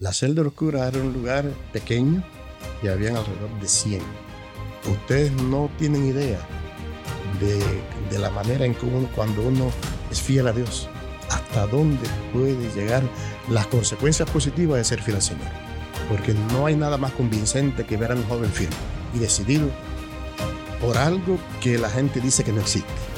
[0.00, 1.44] La celda oscura era un lugar
[1.74, 2.24] pequeño
[2.82, 4.00] y habían alrededor de 100.
[4.90, 6.40] Ustedes no tienen idea
[7.38, 9.70] de, la manera en que uno, cuando uno
[10.10, 10.88] es fiel a Dios,
[11.28, 13.02] hasta dónde puede llegar
[13.50, 15.48] las consecuencias positivas de ser fiel al Señor.
[16.08, 18.76] Porque no hay nada más convincente que ver a un joven firme
[19.14, 19.68] y decidido
[20.80, 23.09] por algo que la gente dice que no existe.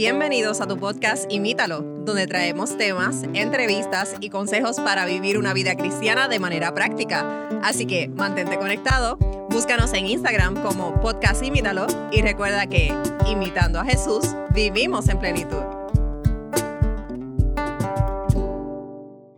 [0.00, 5.76] Bienvenidos a tu podcast Imítalo, donde traemos temas, entrevistas y consejos para vivir una vida
[5.76, 7.50] cristiana de manera práctica.
[7.62, 9.18] Así que mantente conectado,
[9.50, 12.94] búscanos en Instagram como podcast Imítalo y recuerda que,
[13.26, 15.62] imitando a Jesús, vivimos en plenitud.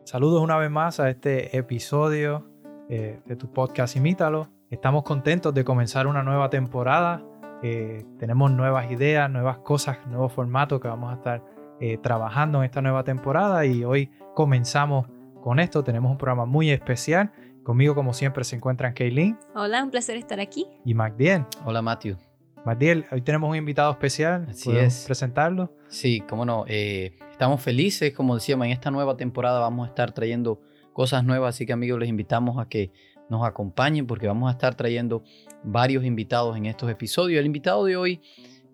[0.04, 2.48] Saludos una vez más a este episodio
[2.88, 4.48] eh, de tu podcast Imítalo.
[4.70, 7.20] Estamos contentos de comenzar una nueva temporada
[7.62, 11.44] eh, tenemos nuevas ideas, nuevas cosas, nuevos formatos que vamos a estar
[11.80, 15.06] eh, trabajando en esta nueva temporada y hoy comenzamos
[15.42, 15.84] con esto.
[15.84, 17.32] Tenemos un programa muy especial.
[17.62, 19.38] Conmigo, como siempre, se encuentran Kaylin.
[19.54, 20.66] Hola, un placer estar aquí.
[20.84, 21.44] Y Magdiel.
[21.64, 22.16] Hola, Matthew.
[22.64, 24.46] Magdiel, hoy tenemos un invitado especial.
[24.48, 25.04] Así es.
[25.04, 25.72] presentarlo?
[25.88, 26.64] Sí, cómo no.
[26.68, 30.60] Eh, estamos felices, como decíamos, en esta nueva temporada vamos a estar trayendo
[30.92, 32.92] cosas nuevas, así que amigos, les invitamos a que
[33.32, 35.24] nos acompañen porque vamos a estar trayendo
[35.64, 37.40] varios invitados en estos episodios.
[37.40, 38.20] El invitado de hoy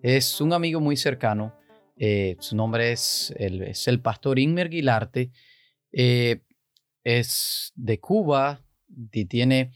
[0.03, 1.55] es un amigo muy cercano.
[1.95, 5.31] Eh, su nombre es el, es el pastor Inmer Guilarte.
[5.93, 6.41] Eh,
[7.05, 8.61] es de Cuba
[9.13, 9.71] y tiene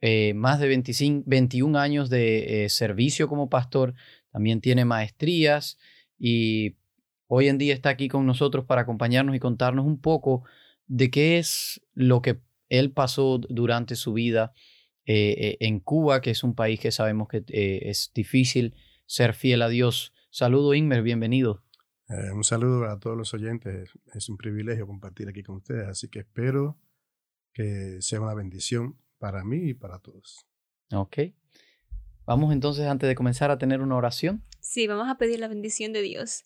[0.00, 3.94] eh, más de 25, 21 años de servicio como pastor.
[4.32, 5.78] También tiene maestrías
[6.18, 6.76] y
[7.28, 10.42] hoy en día está aquí con nosotros para acompañarnos y contarnos un poco
[10.88, 14.52] de qué es lo que él pasó durante su vida
[15.06, 18.74] eh, eh, en Cuba, que es un país que sabemos que eh, es difícil
[19.06, 20.12] ser fiel a Dios.
[20.30, 21.64] Saludo, Inmer, bienvenido.
[22.34, 23.90] un saludo a todos los oyentes.
[24.14, 26.78] Es un privilegio compartir aquí con ustedes, así que espero
[27.54, 30.46] que sea una bendición para mí y para todos.
[30.92, 31.18] Ok.
[32.26, 34.44] Vamos entonces, antes de comenzar, a tener una oración.
[34.60, 36.44] Sí, vamos a pedir la bendición de Dios.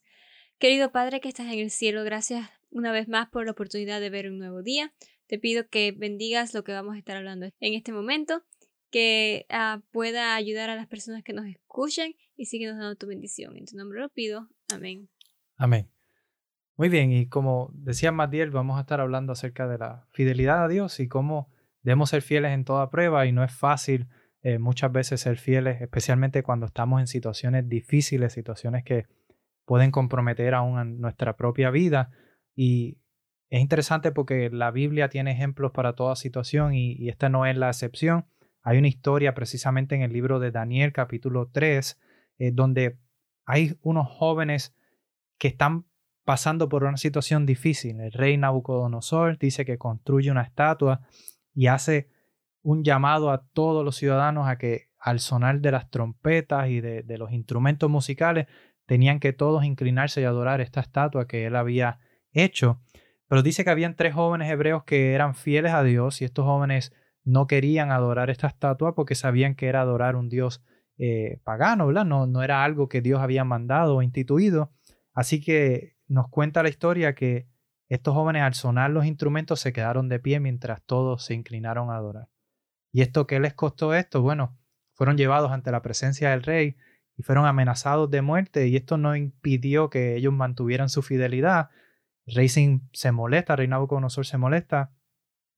[0.58, 4.10] Querido Padre que estás en el cielo, gracias una vez más por la oportunidad de
[4.10, 4.92] ver un nuevo día.
[5.32, 8.42] Te pido que bendigas lo que vamos a estar hablando en este momento,
[8.90, 13.56] que ah, pueda ayudar a las personas que nos escuchen y síguenos dando tu bendición.
[13.56, 14.50] En tu nombre lo pido.
[14.74, 15.08] Amén.
[15.56, 15.88] Amén.
[16.76, 20.68] Muy bien, y como decía Matiel, vamos a estar hablando acerca de la fidelidad a
[20.68, 21.50] Dios y cómo
[21.80, 24.08] debemos ser fieles en toda prueba y no es fácil
[24.42, 29.06] eh, muchas veces ser fieles, especialmente cuando estamos en situaciones difíciles, situaciones que
[29.64, 32.10] pueden comprometer aún nuestra propia vida.
[32.54, 32.98] Y
[33.52, 37.68] es interesante porque la Biblia tiene ejemplos para toda situación y, esta no es la
[37.68, 38.24] excepción.
[38.62, 42.00] Hay una historia precisamente en el libro de Daniel capítulo 3,
[42.38, 42.96] eh, donde
[43.44, 44.74] hay unos jóvenes
[45.36, 45.84] que están
[46.24, 48.00] pasando por una situación difícil.
[48.00, 51.02] El rey Nabucodonosor dice que construye una estatua
[51.52, 52.08] y hace
[52.62, 57.02] un llamado a todos los ciudadanos a que al sonar de las trompetas y de,
[57.02, 58.46] de los instrumentos musicales
[58.86, 61.98] tenían que todos inclinarse y adorar esta estatua que él había
[62.32, 62.80] hecho.
[63.32, 66.92] Pero dice que habían tres jóvenes hebreos que eran fieles a Dios y estos jóvenes
[67.24, 70.62] no querían adorar esta estatua porque sabían que era adorar un Dios
[70.98, 72.04] eh, pagano, ¿verdad?
[72.04, 74.70] No, no era algo que Dios había mandado o instituido.
[75.14, 77.48] Así que nos cuenta la historia que
[77.88, 81.96] estos jóvenes al sonar los instrumentos se quedaron de pie mientras todos se inclinaron a
[81.96, 82.28] adorar.
[82.92, 84.20] ¿Y esto qué les costó esto?
[84.20, 84.58] Bueno,
[84.92, 86.76] fueron llevados ante la presencia del rey
[87.16, 91.70] y fueron amenazados de muerte y esto no impidió que ellos mantuvieran su fidelidad,
[92.26, 94.92] Racing se molesta, Rey Nabucodonosor se molesta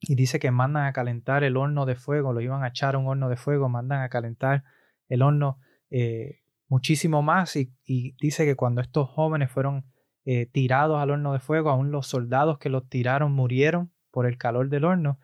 [0.00, 2.98] y dice que mandan a calentar el horno de fuego, lo iban a echar a
[2.98, 4.64] un horno de fuego, mandan a calentar
[5.08, 5.58] el horno
[5.91, 9.84] eh, muchísimo más y, dice que cuando estos jóvenes fueron
[10.24, 14.38] eh, tirados al horno de fuego, aún los soldados que los tiraron murieron por el
[14.38, 15.19] calor del horno,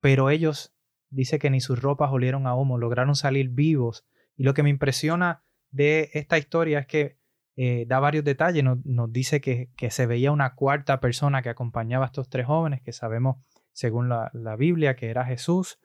[0.00, 0.74] pero ellos
[1.10, 4.06] dice que ni sus ropas olieron a humo, lograron salir vivos.
[4.36, 7.18] Y lo que me impresiona de esta historia es que
[7.58, 12.08] eh, da varios detalles, nos, dice que, se veía una cuarta persona que acompañaba a
[12.08, 13.38] estos tres jóvenes, que sabemos
[13.72, 15.78] según la, Biblia que era Jesús,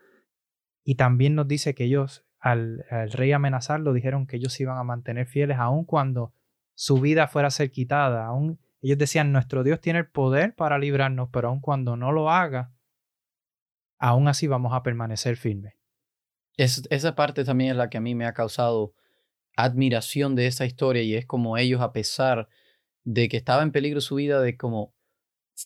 [0.83, 5.27] y también nos dice que ellos al, rey amenazarlo dijeron que ellos iban a mantener
[5.27, 6.33] fieles aun cuando
[6.73, 10.77] su vida fuera a ser quitada, aun, ellos decían, nuestro Dios tiene el poder para
[10.77, 12.73] librarnos, pero aun cuando no lo haga,
[13.97, 15.75] aún así vamos a permanecer firmes.
[16.57, 18.93] esa parte también es la que a mí me ha causado
[19.63, 22.47] admiración de esa historia y es como ellos, a pesar
[23.03, 24.93] de que estaba en peligro su vida, de como,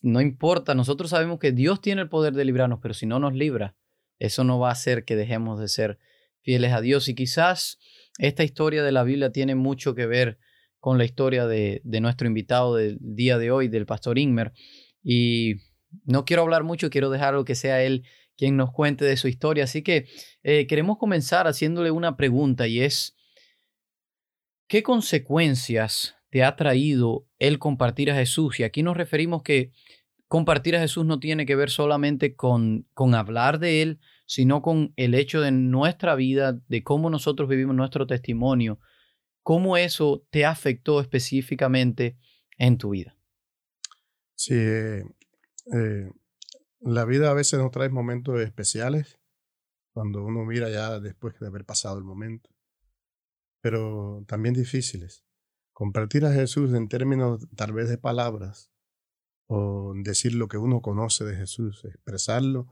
[0.01, 3.33] no importa, nosotros sabemos que Dios tiene el poder de librarnos, pero si no nos
[3.33, 3.75] libra,
[4.19, 5.99] eso no va a hacer que dejemos de ser
[6.41, 7.09] fieles a Dios.
[7.09, 7.79] Y quizás
[8.17, 10.37] esta historia de la Biblia tiene mucho que ver
[10.79, 14.53] con la historia de, nuestro invitado del día de hoy, del pastor Inmer.
[15.03, 15.55] Y
[16.05, 18.03] no quiero hablar mucho, quiero dejarlo que sea él
[18.37, 19.63] quien nos cuente de su historia.
[19.63, 20.07] Así que
[20.43, 23.15] eh, queremos comenzar haciéndole una pregunta y es,
[24.67, 28.59] ¿qué consecuencias te ha traído el compartir a Jesús?
[28.59, 29.71] Y aquí nos referimos que
[30.27, 34.93] compartir a Jesús no tiene que ver solamente con, con hablar de Él, sino con
[34.95, 38.79] el hecho de nuestra vida, de cómo nosotros vivimos nuestro testimonio,
[39.43, 42.17] cómo eso te afectó específicamente
[42.57, 43.15] en tu vida.
[44.35, 45.03] Sí, eh,
[45.73, 46.09] eh,
[46.81, 49.19] la vida a veces nos trae momentos especiales
[49.93, 52.49] cuando uno mira ya después de haber pasado el momento,
[53.65, 55.25] pero también difíciles.
[55.73, 58.71] Compartir a Jesús en términos tal vez de palabras
[59.47, 62.67] o decir lo que uno conoce de Jesús, expresarlo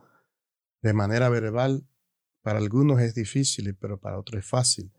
[0.83, 1.87] de manera verbal,
[2.43, 4.93] para algunos es difícil, pero para otros es fácil.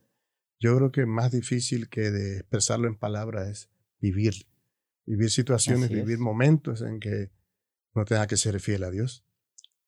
[0.58, 3.70] Yo creo que más difícil que de expresarlo en palabras es
[4.00, 4.48] vivir,
[5.06, 7.30] vivir situaciones, vivir momentos en que
[7.94, 9.24] uno tenga que ser fiel a Dios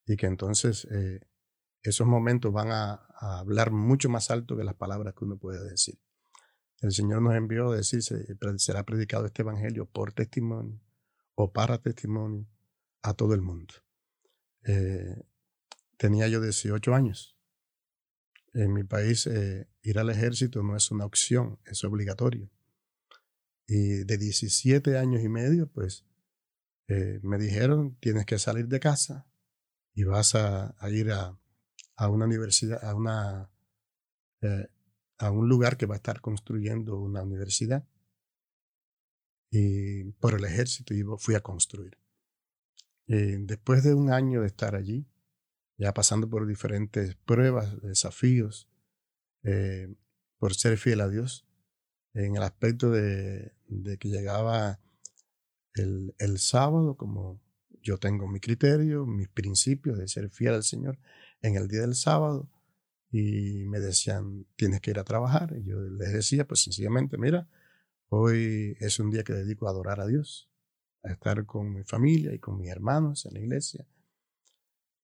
[0.06, 1.18] y que entonces eh,
[1.82, 5.62] esos momentos van a, a, hablar mucho más alto que las palabras que uno puede
[5.68, 5.98] decir.
[6.80, 10.80] El Señor nos envió a decir, será predicado este Evangelio por testimonio
[11.34, 12.46] o para testimonio
[13.02, 13.74] a todo el mundo.
[14.64, 15.22] Eh,
[15.96, 17.36] tenía yo 18 años.
[18.52, 22.50] En mi país eh, ir al ejército no es una opción, es obligatorio.
[23.66, 26.04] Y de 17 años y medio, pues
[26.88, 29.26] eh, me dijeron, tienes que salir de casa
[29.92, 31.36] y vas a, ir a,
[31.96, 33.50] a, una universidad, a, una,
[35.18, 37.86] a un lugar que va a estar construyendo una universidad
[39.50, 41.98] y por el ejército y fui a construir.
[43.08, 45.06] Eh, después de un año de estar allí,
[45.78, 48.68] ya pasando por diferentes pruebas, desafíos,
[49.44, 49.94] eh,
[50.38, 51.46] por ser fiel a Dios,
[52.14, 54.80] en el aspecto de, de que llegaba
[55.74, 57.40] el, el, sábado, como
[57.82, 60.98] yo tengo mi criterio, mis principios de ser fiel al Señor,
[61.42, 62.48] en el día del sábado,
[63.10, 65.54] y me decían, tienes que ir a trabajar.
[65.56, 67.48] Y yo les decía, pues sencillamente, mira,
[68.08, 70.48] Hoy es un día que dedico a adorar a Dios,
[71.02, 73.84] a estar con mi familia y con mis hermanos en la iglesia.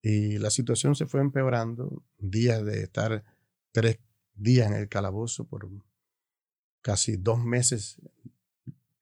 [0.01, 3.23] Y la situación se fue empeorando, días de estar
[3.73, 3.99] tres
[4.35, 5.69] días en el calabozo por
[6.81, 8.01] casi dos meses,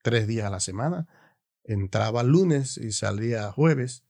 [0.02, 1.06] tres días a la semana.
[1.62, 4.04] Entraba lunes y salía jueves.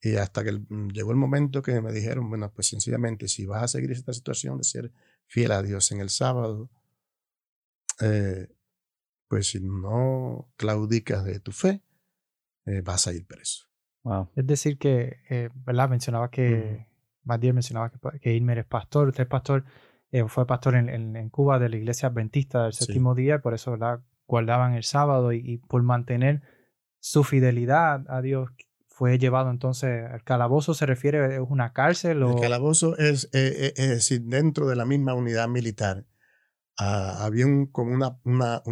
[0.00, 0.60] Y hasta que
[0.92, 4.58] llegó el momento que me dijeron, bueno, pues sencillamente, si vas a seguir esta situación
[4.58, 4.92] de ser
[5.26, 6.70] fiel a Dios en el sábado,
[8.00, 8.48] eh,
[9.28, 11.82] pues si no claudicas de tu fe,
[12.66, 13.66] eh, vas a ir preso.
[14.04, 14.30] Wow.
[14.36, 15.88] Es decir, que, eh, ¿verdad?
[15.88, 16.86] Mencionaba que,
[17.24, 19.64] más bien mencionaba que, que Ilmer es pastor, usted es pastor,
[20.10, 23.72] eh, fue pastor en, en, Cuba de la iglesia adventista del séptimo día, por eso,
[23.72, 24.00] ¿verdad?
[24.26, 26.42] Guardaban el sábado y, por mantener
[26.98, 28.50] su fidelidad a Dios,
[28.98, 32.22] fue llevado entonces al calabozo, ¿se refiere a una cárcel?
[32.24, 32.34] O...
[32.34, 36.04] El calabozo es, es decir, dentro de la misma unidad militar
[36.80, 38.62] Ah, había un, como una, una,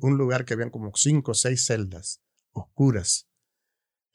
[0.00, 2.22] un lugar que habían como cinco o seis celdas
[2.52, 3.28] oscuras,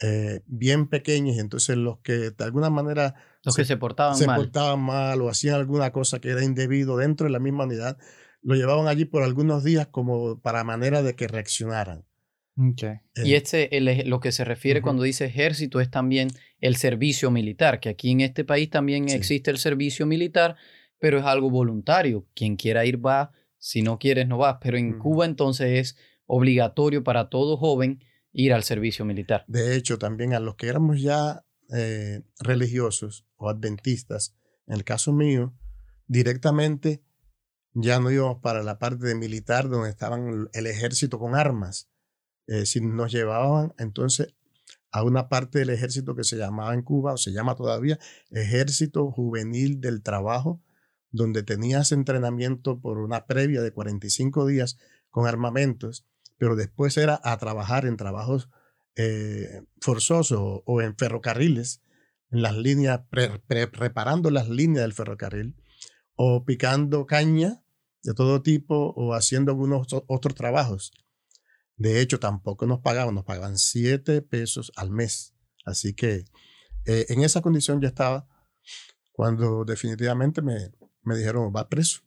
[0.02, 3.14] eh, bien pequeñas, y entonces los que de alguna manera...
[3.44, 4.38] Los que se portaban se mal.
[4.38, 8.00] portaban mal o hacían alguna cosa que era indebido dentro de la misma unidad,
[8.42, 12.06] lo llevaban allí por algunos días como para manera de que reaccionaran.
[12.60, 12.96] Okay.
[13.24, 13.70] y este,
[14.06, 16.30] lo que se refiere cuando dice ejército es también
[16.60, 20.58] el servicio militar, que aquí en este país también existe el servicio militar,
[21.00, 22.28] pero es algo voluntario.
[22.36, 24.58] Quien quiera ir va, si no quieres no vas.
[24.62, 29.46] Pero en Cuba entonces es obligatorio para todo joven ir al servicio militar.
[29.48, 34.36] De hecho, también a los que éramos ya eh, religiosos o adventistas,
[34.68, 35.54] en el caso mío,
[36.08, 37.02] directamente
[37.74, 41.90] ya no íbamos para la parte de militar donde estaban el ejército con armas,
[42.50, 44.34] eh, si nos llevaban entonces
[44.92, 48.00] a una parte del ejército que se llamaba en Cuba, o se llama todavía
[48.32, 50.60] Ejército Juvenil del Trabajo,
[51.12, 54.80] donde tenías entrenamiento por una previa de 45 días
[55.12, 58.50] con armamentos, pero después era a trabajar en trabajos
[58.96, 61.84] eh, forzosos o en ferrocarriles,
[62.32, 63.02] en las líneas,
[63.72, 65.56] preparando las líneas del ferrocarril,
[66.16, 67.64] o picando caña
[68.02, 70.92] de todo tipo o haciendo algunos otros trabajos.
[71.80, 75.34] De hecho, tampoco nos pagaban, nos pagaban 7 pesos al mes.
[75.66, 76.26] Así que
[76.86, 78.28] eh, en esa condición ya estaba
[79.14, 80.72] cuando definitivamente me,
[81.04, 82.02] me dijeron, va preso.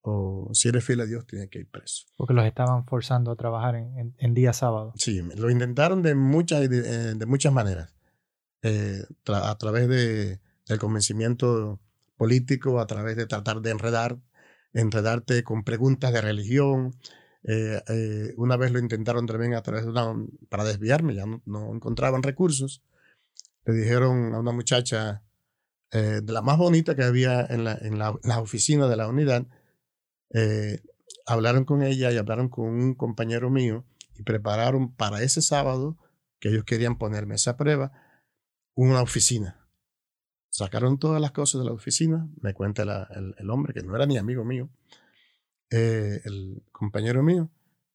[0.00, 2.06] O si eres fiel a Dios, tienes que ir preso.
[2.16, 4.92] Porque los estaban forzando a trabajar en, en, día sábado.
[4.96, 7.94] Sí, lo intentaron de muchas, de, eh, muchas maneras.
[8.62, 11.80] Eh, a través de, del convencimiento
[12.16, 14.18] político, a través de tratar de enredar,
[14.72, 16.96] enredarte con preguntas de religión.
[17.44, 20.14] Eh, una vez lo intentaron también a través de una,
[20.48, 22.82] para desviarme, ya no, encontraban recursos.
[23.64, 25.22] le dijeron a una muchacha
[25.92, 29.46] eh, de la más bonita que había en la, en la, oficina de la unidad,
[30.30, 30.80] eh,
[31.26, 33.84] hablaron con ella y hablaron con un compañero mío
[34.16, 35.98] y prepararon para ese sábado
[36.40, 37.92] que ellos querían ponerme esa prueba,
[38.74, 39.68] una oficina.
[40.48, 42.82] Sacaron todas las cosas de la oficina, me cuenta
[43.38, 44.70] el, hombre, que no era ni amigo mío,
[45.72, 47.50] eh, el compañero mío,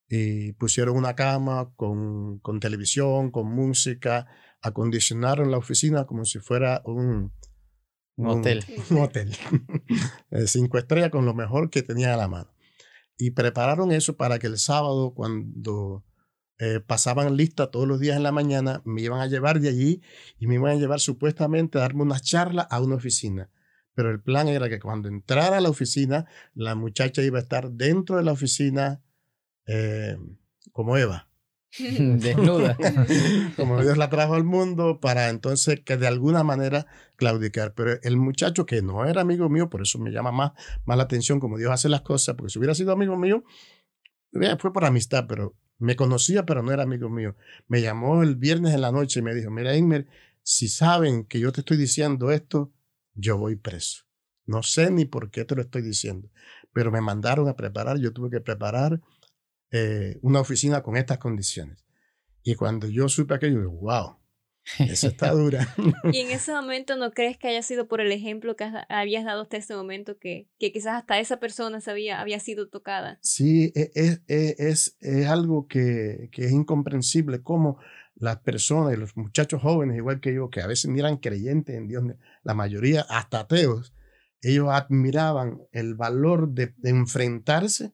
[0.08, 4.26] y pusieron una cama con, con, televisión, con música,
[4.62, 7.32] acondicionaron la oficina como si fuera un,
[8.16, 8.64] un hotel.
[8.90, 9.36] Un, hotel.
[10.30, 12.52] Eh, cinco estrellas con lo mejor que tenía a la mano.
[13.16, 16.04] Y prepararon eso para que el sábado, cuando
[16.58, 20.02] eh, pasaban lista todos los días en la mañana, me iban a llevar de allí
[20.38, 23.50] y me iban a llevar supuestamente a darme una charla a una oficina.
[23.98, 27.72] Pero el plan era que cuando entrara a la oficina, la muchacha iba a estar
[27.72, 29.02] dentro de la oficina
[29.66, 30.16] eh,
[30.70, 31.28] como Eva.
[31.80, 32.76] Desnuda.
[33.56, 36.86] como Dios la trajo al mundo para entonces que de alguna manera
[37.16, 37.74] claudicar.
[37.74, 40.52] Pero el muchacho que no era amigo mío, por eso me llama más,
[40.84, 43.42] más la atención como Dios hace las cosas, porque si hubiera sido amigo mío,
[44.60, 47.34] fue por amistad, pero me conocía, pero no era amigo mío.
[47.66, 50.06] Me llamó el viernes en la noche y me dijo, mira, Inmer,
[50.44, 52.70] si saben que yo te estoy diciendo esto,
[53.18, 54.04] yo voy preso.
[54.46, 56.30] No sé ni por qué te lo estoy diciendo,
[56.72, 59.00] pero me mandaron a preparar, yo tuve que preparar
[59.70, 61.84] eh, una oficina con estas condiciones.
[62.42, 64.16] Y cuando yo supe aquello, wow,
[64.78, 65.74] eso está dura.
[66.12, 69.42] y en ese momento no crees que haya sido por el ejemplo que habías dado
[69.42, 73.18] hasta ese momento, que, que quizás hasta esa persona sabía, había sido tocada.
[73.22, 77.78] Sí, e, es, e, es, es, algo que, que, es incomprensible cómo
[78.20, 81.76] las personas y los muchachos jóvenes, igual que yo, que a veces ni eran creyentes
[81.76, 82.04] en Dios,
[82.42, 83.94] la mayoría hasta ateos,
[84.42, 87.92] ellos admiraban el valor de, de enfrentarse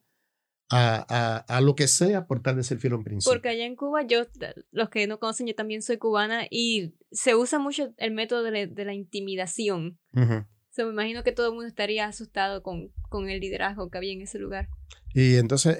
[0.69, 3.33] a, a, lo que sea por tal de ser fiel a un principio.
[3.33, 4.25] Porque allá en Cuba, yo,
[4.71, 8.67] los que no conocen, yo también soy cubana y se usa mucho el método de,
[8.75, 9.99] la intimidación.
[10.11, 10.43] me
[10.77, 14.39] imagino que todo el mundo estaría asustado con, con el liderazgo que había en ese
[14.39, 14.69] lugar.
[15.13, 15.77] Y entonces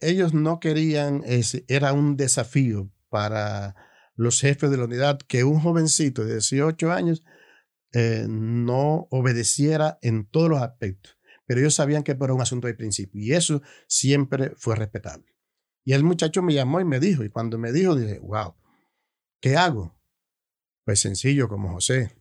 [0.00, 1.22] ellos no querían,
[1.68, 3.74] era un desafío para
[4.14, 7.24] los jefes de la unidad que un jovencito de 18 años
[7.92, 12.74] eh, no obedeciera en todos los aspectos pero ellos sabían que era un asunto de
[12.74, 15.34] principio y eso siempre fue respetable.
[15.82, 18.54] Y el muchacho me llamó y me dijo, y cuando me dijo, dije, wow,
[19.40, 19.98] ¿qué hago?
[20.84, 22.12] Pues sencillo como José.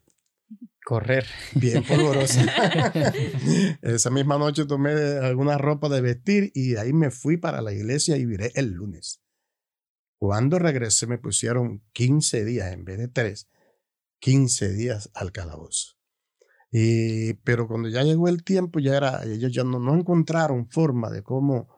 [0.82, 1.26] Correr.
[1.56, 2.42] Bien polvorosa.
[3.82, 8.16] Esa misma noche tomé alguna ropa de vestir y ahí me fui para la iglesia
[8.16, 9.22] y viré el lunes.
[10.20, 13.48] Cuando regresé me pusieron 15 días en vez de 3,
[14.20, 15.98] 15 días al calabozo.
[16.72, 21.10] Y, pero cuando ya llegó el tiempo, ya era, ellos ya no, no encontraron forma
[21.10, 21.70] de cómo,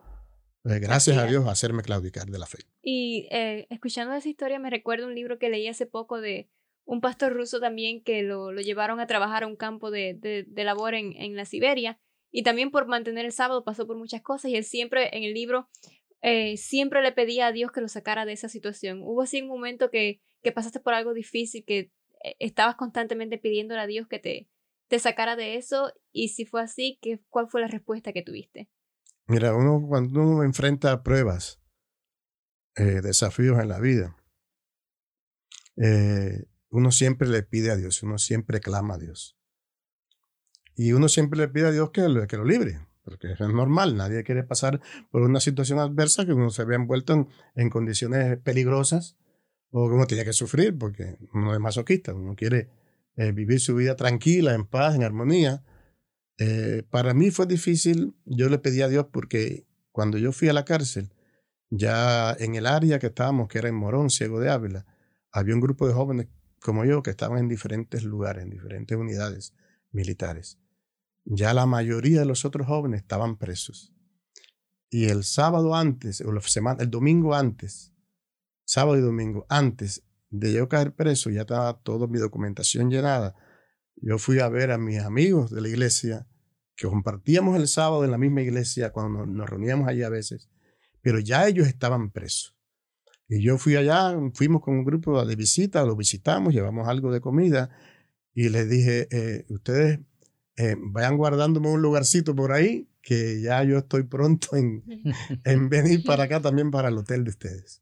[0.65, 2.59] eh, gracias a Dios, hacerme claudicar de la fe.
[2.81, 6.49] Y eh, escuchando esa historia me recuerdo un libro que leí hace poco de
[6.85, 10.63] un pastor ruso también que lo, lo llevaron a trabajar a un campo de, de,
[10.63, 11.99] labor en, en, la Siberia
[12.31, 15.35] y también por mantener el sábado pasó por muchas cosas y él siempre en el
[15.35, 15.69] libro
[16.21, 19.01] eh, siempre le pedía a Dios que lo sacara de esa situación.
[19.03, 21.91] Hubo así un momento que, que pasaste por algo difícil, que
[22.39, 24.49] estabas constantemente pidiéndole a Dios que te,
[24.89, 28.69] te sacara de eso y si fue así, ¿qué, ¿cuál fue la respuesta que tuviste?
[29.27, 31.61] Mira, uno cuando uno enfrenta pruebas,
[32.75, 34.17] eh, desafíos en la vida,
[35.77, 39.37] eh, uno siempre le pide a Dios, uno siempre clama a Dios.
[40.75, 43.97] Y uno siempre le pide a Dios que lo, que lo libre, porque es normal,
[43.97, 49.17] nadie quiere pasar por una situación adversa que uno se vea envuelto en, condiciones peligrosas
[49.71, 52.69] o que uno tiene que sufrir, porque uno es masoquista, uno quiere
[53.15, 55.63] eh, vivir su vida tranquila, en paz, en armonía.
[56.37, 60.53] Eh, para mí fue difícil, yo le pedí a Dios porque cuando yo fui a
[60.53, 61.11] la cárcel,
[61.69, 64.85] ya en el área que estábamos, que era en Morón, Ciego de Ávila,
[65.31, 66.27] había un grupo de jóvenes
[66.61, 69.53] como yo que estaban en diferentes lugares, en diferentes unidades
[69.91, 70.59] militares.
[71.31, 73.93] Ya la mayoría de los otros jóvenes estaban presos.
[74.89, 77.93] Y el sábado antes, o la semana, el domingo antes,
[78.65, 83.35] sábado y domingo antes, de yo caer preso, ya estaba toda mi documentación llenada.
[83.97, 86.27] Yo fui a ver a mis amigos de la iglesia,
[86.75, 90.49] que compartíamos el sábado en la misma iglesia cuando nos, reuníamos allí a veces,
[90.99, 92.55] pero ya ellos estaban presos.
[93.27, 97.21] Y yo fui allá, fuimos con un grupo de visita, los visitamos, llevamos algo de
[97.21, 97.69] comida
[98.33, 99.99] y les dije, eh, ustedes
[100.59, 104.83] eh, vayan guardándome un lugarcito por ahí, que ya yo estoy pronto en,
[105.45, 107.81] en venir para acá también para el hotel de ustedes.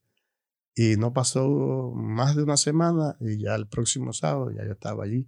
[0.76, 5.06] Y no pasó más de una semana y ya el próximo sábado ya yo estaba
[5.06, 5.28] allí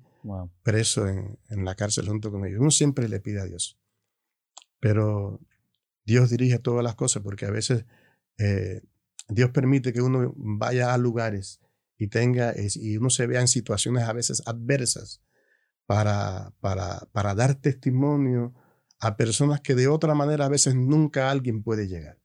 [0.62, 2.60] preso en, en, la cárcel junto con ellos.
[2.60, 3.80] Uno siempre le pide a Dios.
[4.80, 5.40] Pero
[6.06, 7.84] Dios dirige todas las cosas porque a veces
[8.38, 8.84] eh,
[9.28, 11.62] Dios permite que uno vaya a lugares
[11.98, 15.24] y tenga y uno se vea en situaciones a veces adversas
[15.90, 18.54] para, para, para dar testimonio
[19.00, 22.20] a personas que de otra manera a veces nunca alguien puede llegar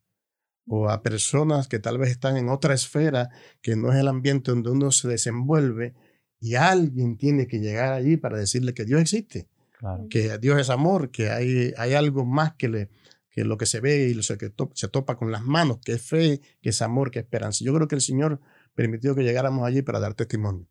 [0.66, 3.30] o a personas que tal vez están en otra esfera
[3.62, 5.94] que no es el ambiente donde uno se desenvuelve
[6.38, 9.48] y alguien tiene que llegar allí para decirle que Dios existe,
[10.10, 12.90] que Dios es amor, que hay, hay algo más que, le,
[13.30, 16.02] que lo que se ve y lo que se topa con las manos, que es
[16.02, 17.64] fe, que es amor, que es esperanza.
[17.64, 18.42] Yo creo que el Señor
[18.74, 20.66] permitió que llegáramos allí para dar testimonio.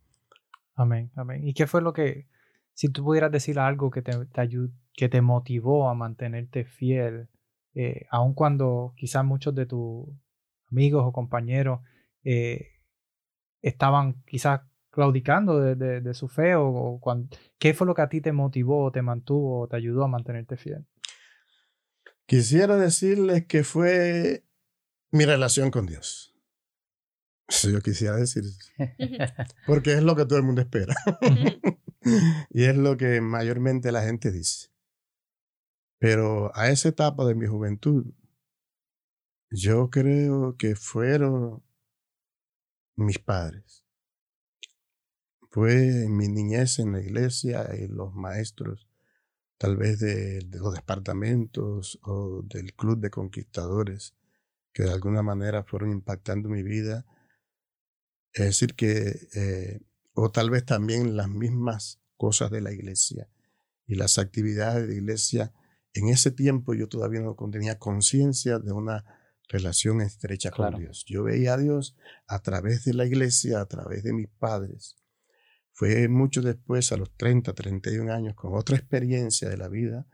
[0.76, 1.48] Amén, amén.
[1.48, 2.28] ¿Y qué fue lo que,
[2.74, 4.50] si tú pudieras decir algo que te, te
[4.94, 7.30] que te motivó a mantenerte fiel
[7.76, 10.08] eh, aun cuando quizás muchos de tus
[10.72, 11.82] amigos o compañeros
[12.24, 12.68] eh,
[13.62, 14.62] estaban quizás
[14.92, 17.02] claudicando de, su fe o,
[17.58, 20.56] qué fue lo que a ti te motivó, te mantuvo, o te ayudó a mantenerte
[20.56, 20.86] fiel.
[22.28, 24.46] Quisiera decirles que fue
[25.12, 26.36] mi relación con Dios.
[27.48, 28.44] Eso yo quisiera decir.
[29.66, 30.94] Porque es lo que todo el mundo espera.
[32.50, 34.70] y es lo que mayormente la gente dice.
[36.00, 38.06] Pero a esa etapa de mi juventud,
[39.50, 41.64] yo creo que fueron
[42.96, 43.86] mis padres.
[45.50, 48.88] Fue mi niñez en la iglesia y los maestros,
[49.58, 54.16] tal vez de, los departamentos o del club de conquistadores,
[54.74, 57.06] que de alguna manera fueron impactando mi vida.
[58.34, 59.82] Es decir, que, eh,
[60.14, 63.28] o tal vez también las mismas cosas de la iglesia
[63.86, 65.54] y las actividades de la iglesia
[65.94, 69.06] en ese tiempo yo todavía no tenía conciencia de una
[69.48, 71.06] relación estrecha con Dios.
[71.08, 71.96] Yo veía a Dios
[72.28, 74.96] a través de la iglesia, a través de mis padres.
[75.72, 80.08] Fue mucho después, a los 30, 31 años, con otra experiencia de la vida,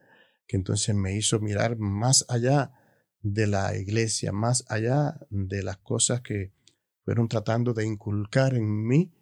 [0.47, 2.73] que entonces me hizo mirar más allá
[3.21, 6.53] de la iglesia, más allá de las cosas que
[7.03, 9.13] fueron tratando de inculcar en mí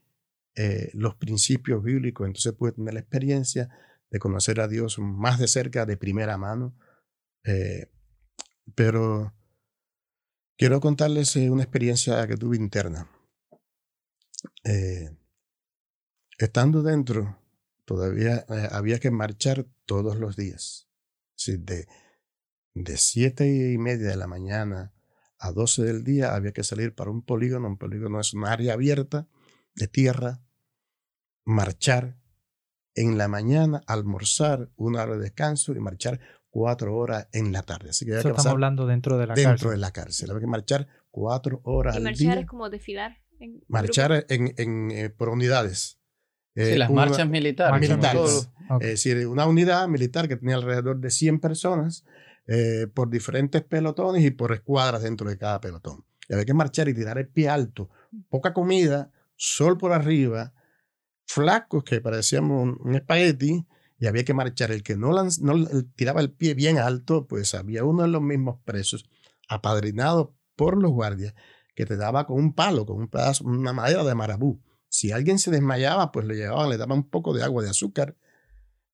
[0.60, 2.26] eh, los principios bíblicos.
[2.26, 3.70] Entonces pude tener la experiencia
[4.10, 6.76] de conocer a Dios más de cerca, de primera mano.
[7.43, 7.91] Eh,
[8.74, 9.36] pero
[10.58, 13.08] quiero contarles eh, una experiencia que tuve interna.
[16.39, 17.39] Estando dentro,
[17.86, 20.89] todavía había que marchar todos los días.
[21.46, 21.88] de,
[22.74, 24.91] de siete y media de la mañana
[25.39, 27.67] a 12 del día había que salir para un polígono.
[27.67, 29.28] Un polígono es un área abierta
[29.76, 30.41] de tierra,
[31.47, 32.17] marchar
[32.93, 37.91] en la mañana, almorzar, una hora de descanso y marchar cuatro horas en la tarde.
[37.91, 39.69] Así que Eso estamos hablando dentro de la dentro cárcel.
[39.71, 40.29] de la cárcel.
[40.31, 43.17] Había que marchar cuatro horas y marchar es como desfilar.
[43.67, 45.99] marchar en, en, eh, por unidades.
[46.55, 47.79] sí, las marchas militares.
[47.89, 48.49] militares.
[48.81, 52.03] Es decir, una unidad militar que tenía alrededor de 100 personas
[52.47, 56.03] eh, por diferentes pelotones y por escuadras dentro de cada pelotón.
[56.27, 57.89] Y había que marchar y tirar el pie alto.
[58.29, 60.53] Poca comida, sol por arriba,
[61.28, 63.68] flacos que parecíamos un, espagueti
[64.00, 64.72] y había que marchar.
[64.72, 68.60] El que no, no tiraba el pie bien alto, pues había uno de los mismos
[68.66, 69.10] presos,
[69.48, 71.36] apadrinado por los guardias,
[71.76, 74.62] que te daba con un palo, con un pedazo, una madera de marabú.
[74.90, 78.16] Si alguien se desmayaba, pues le llevaban, le daban un poco de agua de azúcar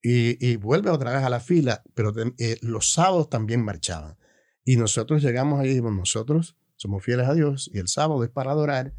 [0.02, 4.18] y, vuelve otra vez a la fila, pero eh, los sábados también marchaban.
[4.66, 8.30] Y nosotros llegamos ahí y dijimos, nosotros somos fieles a Dios y el sábado es
[8.30, 8.94] para adorar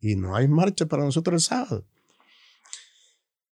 [0.00, 1.86] y no hay marcha para nosotros el sábado.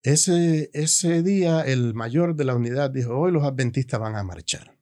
[0.04, 4.78] Ese, ese día el mayor de la unidad dijo, hoy los adventistas van a marchar.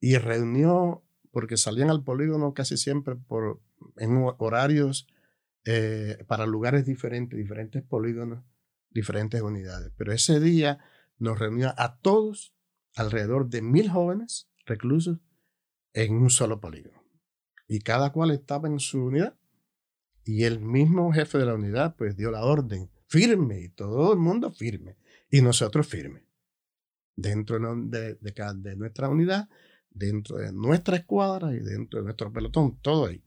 [0.00, 3.60] Y reunió, porque salían al polígono casi siempre por,
[3.96, 5.06] en horarios
[5.64, 8.44] eh, para lugares diferentes, diferentes polígonos,
[8.90, 9.92] diferentes unidades.
[9.96, 10.80] Pero ese día
[11.18, 12.56] nos reunió a todos,
[12.96, 15.20] alrededor de mil jóvenes reclusos,
[15.92, 17.00] en un solo polígono.
[17.68, 19.38] Y cada cual estaba en su unidad.
[20.24, 24.18] Y el mismo jefe de la unidad pues dio la orden firme y todo el
[24.18, 24.96] mundo firme
[25.30, 26.24] y nosotros firme.
[27.16, 29.48] Dentro de, de, nuestra unidad,
[29.90, 33.24] dentro de nuestra escuadra y dentro de nuestro pelotón, todo ahí.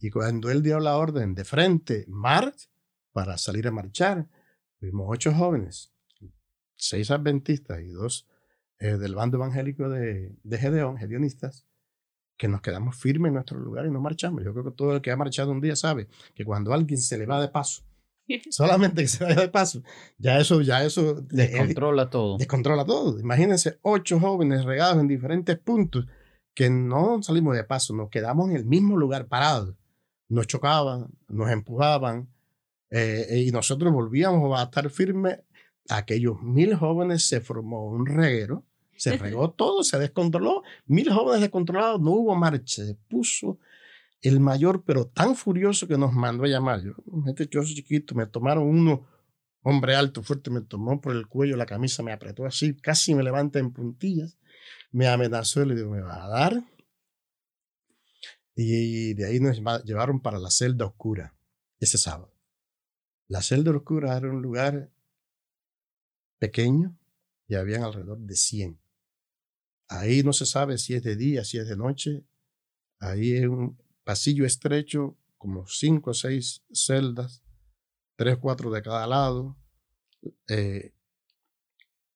[0.00, 2.70] Y cuando él dio la orden de frente, march,
[3.12, 4.26] para salir a marchar,
[4.80, 5.92] vimos ocho jóvenes,
[6.76, 8.26] seis adventistas y dos
[8.78, 11.66] eh, del bando evangélico de, de Gedeón, gedionistas,
[12.36, 14.44] que nos quedamos firmes en nuestro lugar y no marchamos.
[14.44, 17.18] Yo creo que todo el que ha marchado un día sabe que cuando alguien se
[17.18, 17.82] le va de paso,
[18.50, 19.82] solamente que se vaya de paso,
[20.18, 22.38] ya eso, ya eso descontrola todo.
[22.38, 23.18] Descontrola todo.
[23.20, 26.06] Imagínense ocho jóvenes regados en diferentes puntos
[26.54, 29.74] que no salimos de paso, nos quedamos en el mismo lugar parados.
[30.28, 32.28] Nos chocaban, nos empujaban
[32.90, 35.38] eh, y nosotros volvíamos a estar firmes.
[35.88, 38.64] Aquellos mil jóvenes se formó un reguero,
[38.96, 40.62] se regó todo, se descontroló.
[40.86, 43.58] Mil jóvenes descontrolados, no hubo marcha, se puso
[44.22, 46.82] el mayor, pero tan furioso que nos mandó a llamar.
[46.82, 46.94] Yo,
[47.26, 49.06] este chiquito, me tomaron uno,
[49.62, 53.22] hombre alto, fuerte, me tomó por el cuello, la camisa me apretó así, casi me
[53.22, 54.38] levanta en puntillas,
[54.90, 56.64] me amenazó y le digo, ¿me va a dar?
[58.54, 61.36] Y de ahí nos llevaron para la celda oscura
[61.78, 62.32] ese sábado.
[63.28, 64.90] La celda oscura era un lugar
[66.38, 66.96] pequeño
[67.48, 68.80] y habían alrededor de 100.
[69.88, 72.24] Ahí no se sabe si es de día, si es de noche.
[72.98, 73.76] Ahí es un
[74.06, 77.42] pasillo estrecho, como cinco o seis celdas,
[78.14, 79.58] tres, cuatro de cada lado.
[80.48, 80.94] Eh,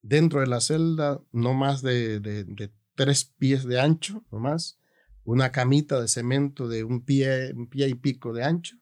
[0.00, 4.79] dentro de la celda, no más de, de, tres pies de ancho, no más.
[5.24, 8.76] Una camita de cemento de un pie, un pie y pico de ancho,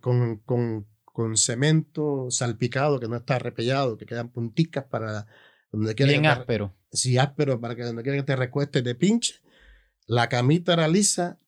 [0.00, 5.26] con, con, con, cemento salpicado que no está repellado, que quedan punticas para
[5.70, 6.12] donde quiera.
[6.12, 6.74] Bien áspero.
[6.90, 9.42] Sí, áspero, para que donde quiera que te recuestes te pinche.
[10.06, 11.38] La camita era lisa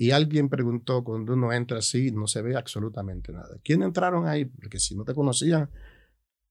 [0.00, 3.58] y alguien preguntó, cuando uno entra así, no se ve absolutamente nada.
[3.64, 4.44] ¿Quién entraron ahí?
[4.44, 5.70] Porque si no te conocían,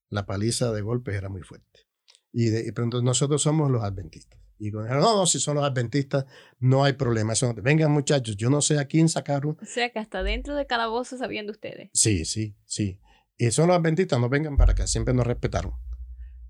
[0.10, 1.88] la paliza de golpes era muy fuerte.
[2.34, 4.38] Y, de, y nosotros somos los adventistas.
[4.60, 6.26] Y cuando no, no, si son los adventistas,
[6.60, 7.32] no hay problema.
[7.32, 9.58] Eso Vengan muchachos, yo no sé a quién sacaron.
[9.62, 11.90] O sea que hasta dentro de cada voz sabían de ustedes.
[11.94, 13.00] Sí, sí, sí.
[13.38, 15.72] Y son los adventistas, no vengan para acá, siempre nos respetaron.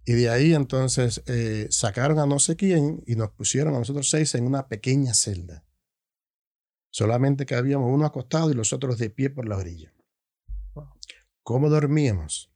[0.04, 4.10] Y de ahí entonces eh, sacaron a no sé quién y nos pusieron a nosotros
[4.10, 5.67] seis en una pequeña celda.
[6.98, 9.94] Solamente que habíamos uno acostado y los otros de pie por la orilla.
[11.44, 12.52] ¿Cómo dormíamos?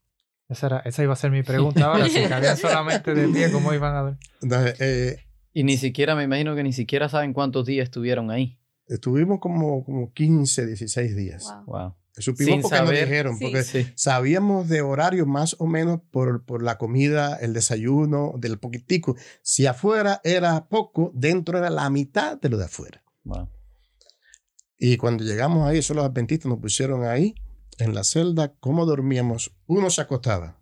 [0.50, 2.10] Esa, esa iba a ser mi pregunta ahora.
[2.10, 4.76] si cabían solamente de pie, ¿cómo iban a dormir?
[4.80, 5.18] Eh,
[5.54, 8.58] y ni siquiera, me imagino que ni siquiera saben cuántos días estuvieron ahí.
[8.88, 11.56] Estuvimos como, como 15, 16 días.
[11.68, 11.94] Wow.
[12.18, 17.36] Supimos porque nos dijeron, porque sabíamos de horario más o menos por, por la comida,
[17.36, 19.16] el desayuno, del poquitico.
[19.44, 23.04] Si afuera era poco, dentro era la mitad de lo de afuera.
[23.24, 23.48] Wow.
[24.84, 27.36] Y cuando llegamos ahí, esos los adventistas nos pusieron ahí,
[27.78, 29.56] en la celda, ¿cómo dormíamos?
[29.68, 30.60] Uno se acostaba.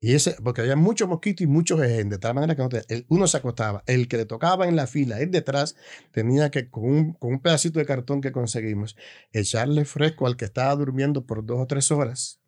[0.00, 3.28] Y ese, porque había muchos mosquitos y muchos ejes, de tal manera que el, uno
[3.28, 3.84] se acostaba.
[3.86, 5.76] El que le tocaba en la fila, el detrás,
[6.10, 8.96] tenía que, con un, con pedacito de cartón que conseguimos,
[9.30, 12.40] echarle fresco al que estaba durmiendo por dos o tres horas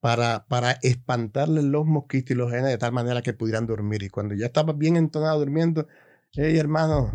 [0.00, 4.02] para, para espantarle los mosquitos y los genes de tal manera que pudieran dormir.
[4.02, 5.88] Y cuando ya estaba bien entonado durmiendo,
[6.32, 7.10] hey hermano,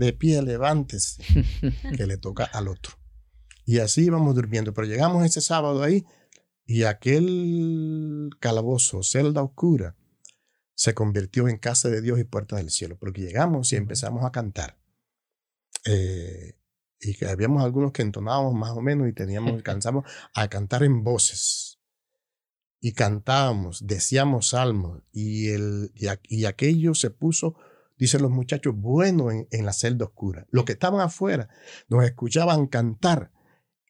[0.00, 1.22] de pie, levántese,
[1.96, 2.94] que le toca al otro.
[3.64, 6.04] Y así íbamos durmiendo, pero llegamos ese sábado ahí
[6.66, 9.96] y aquel calabozo, celda oscura,
[10.74, 14.32] se convirtió en casa de Dios y puerta del cielo, porque llegamos y empezamos a
[14.32, 14.78] cantar.
[15.84, 16.56] Eh,
[17.00, 21.04] y que habíamos algunos que entonábamos más o menos y teníamos, alcanzamos a cantar en
[21.04, 21.78] voces.
[22.80, 27.56] Y cantábamos, decíamos salmos, y, el, y aquello se puso
[28.00, 30.46] dicen los muchachos, bueno en, la celda oscura.
[30.50, 31.50] Los que estaban afuera
[31.88, 33.30] nos escuchaban cantar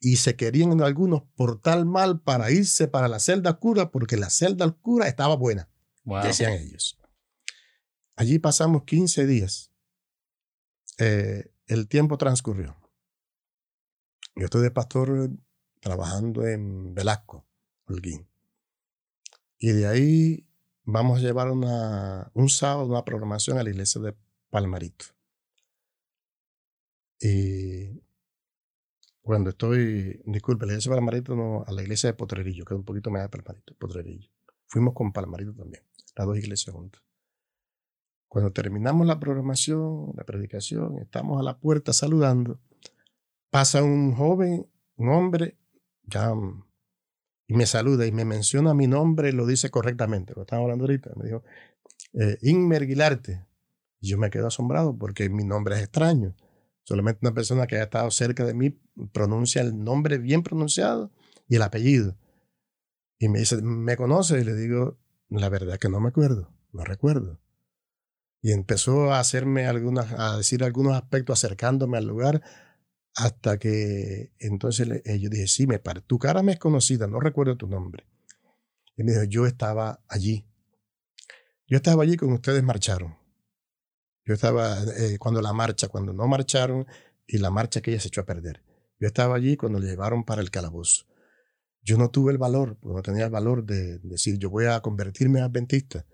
[0.00, 4.66] y se querían algunos portar mal para irse para la celda oscura porque la celda
[4.66, 5.70] oscura estaba buena,
[6.24, 6.98] decían ellos.
[8.16, 9.70] Allí pasamos 15 días.
[10.98, 12.76] Eh, el tiempo transcurrió.
[14.34, 15.30] Yo estoy de pastor
[15.80, 17.46] trabajando en Velasco,
[17.86, 18.28] Holguín.
[19.58, 20.49] Y de ahí
[20.92, 24.14] vamos a llevar un sábado una programación a la iglesia de
[24.50, 25.06] Palmarito.
[27.20, 28.02] Y
[29.22, 32.78] cuando estoy, disculpe, la iglesia de Palmarito no, a la iglesia de Potrerillo, que es
[32.78, 34.30] un poquito más de Palmarito, Potrerillo.
[34.66, 35.84] Fuimos con Palmarito también,
[36.16, 37.02] las dos iglesias juntas.
[38.28, 42.60] Cuando terminamos la programación, la predicación, estamos a la puerta saludando,
[43.50, 45.58] pasa un joven, un hombre,
[46.04, 46.32] ya
[47.50, 51.10] y me saluda y me menciona mi nombre lo dice correctamente, lo estamos hablando ahorita,
[51.16, 51.42] me dijo,
[52.12, 53.44] eh, Inmer Guilarte.
[54.00, 56.36] Y yo me quedo asombrado porque mi nombre es extraño.
[56.84, 58.78] Solamente una persona que haya estado cerca de mí
[59.12, 61.10] pronuncia el nombre bien pronunciado
[61.48, 62.16] y el apellido.
[63.18, 64.40] Y me dice, ¿me conoce?
[64.40, 64.96] Y le digo,
[65.28, 67.40] la verdad que no me acuerdo, no recuerdo.
[68.42, 72.42] Y empezó a hacerme algunas, a decir algunos aspectos acercándome al lugar
[73.14, 76.00] hasta que entonces eh, yo dije, sí, me pare.
[76.02, 78.06] Tu cara me es conocida, no recuerdo tu nombre.
[78.96, 80.46] Y me dijo, yo estaba allí.
[81.66, 83.16] Yo estaba allí cuando ustedes marcharon.
[84.24, 86.86] Yo estaba eh, cuando la marcha, cuando no marcharon
[87.26, 88.62] y la marcha que ella se echó a perder.
[88.98, 91.06] Yo estaba allí cuando le llevaron para el calabozo.
[91.82, 95.38] Yo no tuve el valor, no tenía el valor de decir, yo voy a convertirme
[95.38, 96.06] en adventista.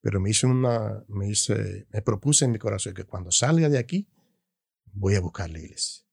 [0.00, 3.78] Pero me hice una, me hice, me propuse en mi corazón que cuando salga de
[3.78, 4.08] aquí,
[4.92, 6.09] voy a buscar la iglesia.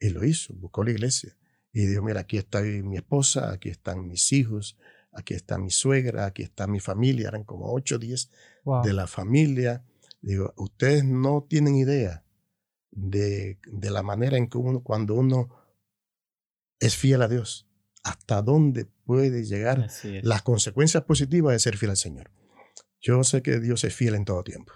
[0.00, 1.36] Y lo hizo, buscó la iglesia.
[1.72, 4.76] Y dijo, mira, aquí está mi esposa, aquí están mis hijos,
[5.12, 7.28] aquí está mi suegra, aquí está mi familia.
[7.28, 8.30] Eran como 8 o 10
[8.82, 9.84] de la familia.
[10.20, 12.24] Digo, ustedes no tienen idea
[12.90, 15.48] de, de la manera en que uno, cuando uno
[16.80, 17.68] es fiel a Dios,
[18.02, 19.88] hasta dónde puede llegar
[20.22, 22.30] las consecuencias positivas de ser fiel al Señor.
[23.00, 24.72] Yo sé que Dios es fiel en todo tiempo.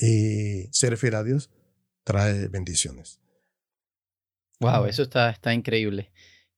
[0.00, 1.50] Y ser fiel a Dios
[2.04, 3.20] trae bendiciones.
[4.72, 6.10] Wow, eso está, está increíble.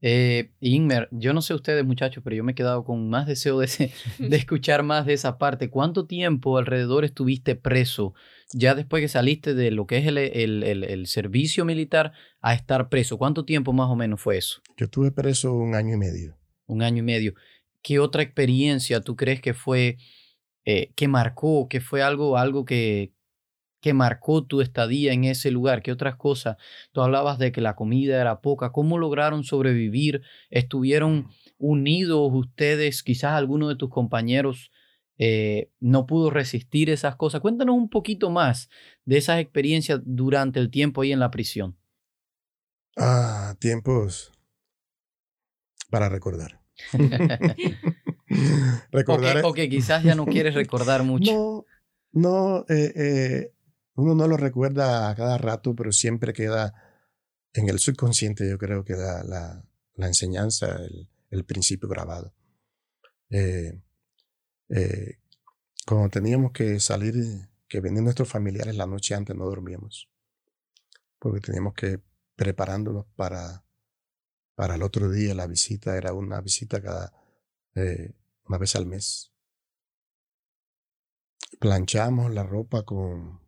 [0.02, 3.58] Eh, Inmer, yo no sé ustedes muchachos, pero yo me he quedado con más deseo
[3.58, 5.70] de, ese- de escuchar más de esa parte.
[5.70, 8.14] ¿Cuánto tiempo alrededor estuviste preso
[8.52, 12.54] ya después que saliste de lo que es el, el- el- el servicio militar a
[12.54, 13.16] estar preso?
[13.18, 14.60] ¿Cuánto tiempo más o menos fue eso?
[14.76, 16.36] Yo estuve preso un año y medio.
[16.66, 17.34] Un año y medio.
[17.82, 19.96] ¿Qué otra experiencia tú crees que fue,
[20.66, 23.12] eh, que marcó, que fue algo, algo que,
[23.86, 25.80] que marcó tu estadía en ese lugar?
[25.80, 26.56] ¿Qué otras cosas?
[26.90, 28.72] Tú hablabas de que la comida era poca.
[28.72, 30.22] ¿Cómo lograron sobrevivir?
[30.50, 33.04] ¿Estuvieron unidos ustedes?
[33.04, 34.72] Quizás alguno de tus compañeros
[35.18, 37.40] eh, no pudo resistir esas cosas.
[37.40, 38.70] Cuéntanos un poquito más
[39.04, 41.76] de esas experiencias durante el tiempo ahí en la prisión.
[42.96, 44.32] Ah, tiempos
[45.90, 46.60] para recordar.
[48.90, 49.44] recordar.
[49.44, 51.30] Ok, quizás ya no quieres recordar mucho.
[51.32, 51.64] No,
[52.10, 53.52] no, eh, eh,
[53.96, 56.74] uno no lo recuerda a cada rato, pero siempre queda
[57.52, 62.34] en el subconsciente, yo creo que la, la, enseñanza, el, el principio grabado.
[63.30, 63.80] Eh,
[64.68, 65.18] eh,
[65.86, 67.14] cuando teníamos que salir,
[67.68, 70.08] que venían nuestros familiares la noche antes, no dormíamos,
[71.18, 72.00] porque teníamos que
[72.36, 73.64] preparándonos para,
[74.54, 75.34] para el otro día.
[75.34, 77.12] La visita era una visita cada
[77.74, 79.32] eh, una vez al mes
[81.58, 83.40] planchamos la ropa con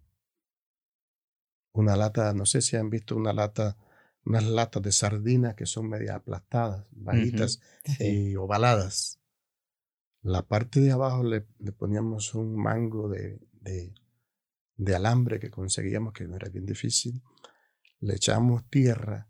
[1.78, 3.76] una lata, no sé si han visto una lata,
[4.24, 8.30] unas latas de sardinas que son media aplastadas, bajitas Sí.
[8.30, 9.18] y ovaladas.
[10.22, 13.94] La parte de abajo le, le poníamos un mango de, de,
[14.76, 17.22] de alambre que conseguíamos, que no era bien difícil.
[18.00, 19.28] Le echamos tierra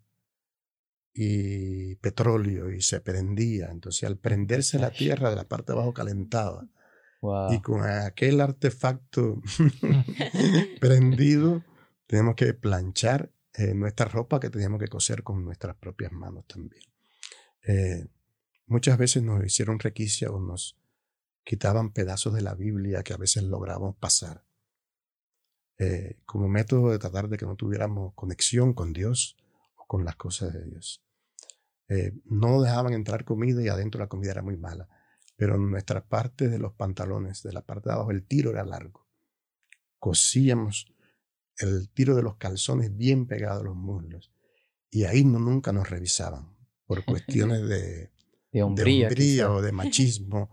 [1.15, 3.69] y petróleo y se prendía.
[3.71, 6.67] Entonces al prenderse la tierra de la parte de abajo calentaba.
[7.21, 7.53] Wow.
[7.53, 9.41] Y con aquel artefacto
[10.81, 11.63] prendido,
[12.09, 16.83] tenemos que planchar eh, nuestra ropa que teníamos que coser con nuestras propias manos también.
[17.63, 18.09] Eh,
[18.67, 20.77] muchas veces nos hicieron requisia o nos
[21.45, 24.45] quitaban pedazos de la Biblia que a veces lográbamos pasar.
[25.81, 29.37] eh, como método de tratar de que no tuviéramos conexión con Dios
[29.77, 31.05] o con las cosas de Dios.
[32.25, 34.89] No dejaban entrar comida y adentro la comida era muy mala
[35.39, 38.65] pero en nuestra parte de los pantalones, de la parte de abajo, el tiro era
[38.65, 39.07] largo.
[40.01, 40.93] Cosíamos
[41.59, 44.33] el tiro de los calzones bien pegado a los muslos.
[44.91, 48.11] Y ahí no, nunca nos revisaban por cuestiones de, de
[48.53, 49.09] de hombría.
[49.09, 49.49] hombría quizás.
[49.49, 50.51] o de machismo.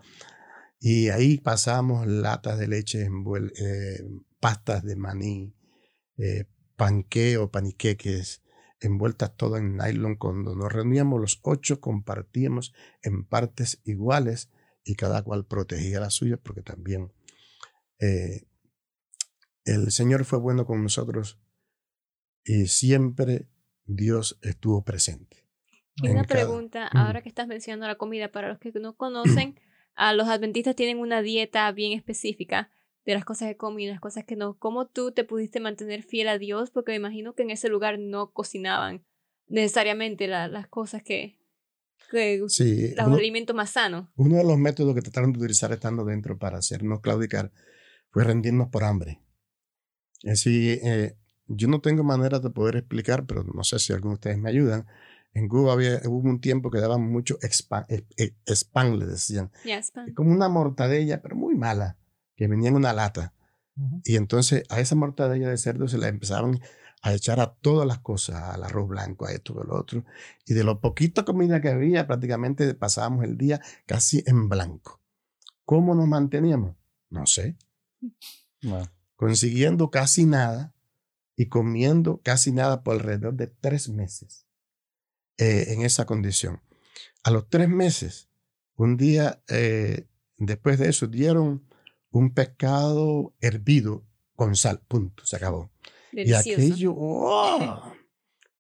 [0.80, 4.04] Y ahí pasamos latas de leche, eh,
[4.40, 5.56] pastas de maní,
[6.18, 8.44] eh, panqué o paniqueques,
[8.80, 10.16] envueltas todas en nylon.
[10.16, 14.52] Cuando nos reuníamos los ocho, compartíamos en partes iguales
[14.84, 17.12] y cada cual protegía la suya porque también
[18.00, 18.46] eh,
[19.66, 21.40] el Señor fue bueno con nosotros
[22.44, 23.48] y siempre
[23.86, 25.44] Dios estuvo presente.
[25.98, 29.60] Y una pregunta, ahora que estás mencionando la comida, para los que no conocen,
[29.96, 32.70] a los adventistas tienen una dieta bien específica
[33.06, 34.58] de las cosas que comen y las cosas que no.
[34.58, 36.70] ¿Cómo tú te pudiste mantener fiel a Dios?
[36.72, 39.06] Porque me imagino que en ese lugar no cocinaban
[39.48, 41.40] necesariamente la- las cosas que,
[42.12, 44.10] que Sí, los uno- alimentos más sanos.
[44.16, 47.52] Uno de los métodos que trataron de utilizar estando dentro para hacernos claudicar
[48.10, 49.22] fue rendirnos por hambre.
[50.26, 51.16] Es decir, eh,
[51.48, 54.50] yo no tengo manera de poder explicar, pero no sé si algunos de ustedes me
[54.50, 54.88] ayudan.
[55.34, 59.52] En Cuba había, hubo un tiempo que daban mucho expa- eh, eh, spam, le decían.
[59.64, 60.08] Ya, spam.
[60.10, 61.98] Es como una mortadella, pero muy mala,
[62.36, 63.34] que venía en una lata.
[64.04, 66.60] Y entonces a esa mortadella de cerdo se la empezaban
[67.04, 70.04] a echar a todas las cosas, al arroz blanco, a esto, a lo otro.
[70.48, 75.02] Y de lo poquito comida que había, prácticamente pasábamos el día casi en blanco.
[75.66, 76.76] ¿Cómo nos manteníamos?
[77.12, 77.58] No sé.
[78.64, 78.88] Wow.
[79.16, 80.74] Consiguiendo casi nada
[81.36, 84.46] y comiendo casi nada por alrededor de tres meses
[85.38, 86.62] eh, en esa condición.
[87.24, 88.30] A los tres meses,
[88.76, 91.68] un día eh, después de eso, dieron
[92.12, 95.72] un pescado hervido con sal, punto, se acabó.
[96.12, 97.94] Y aquello, ¡oh!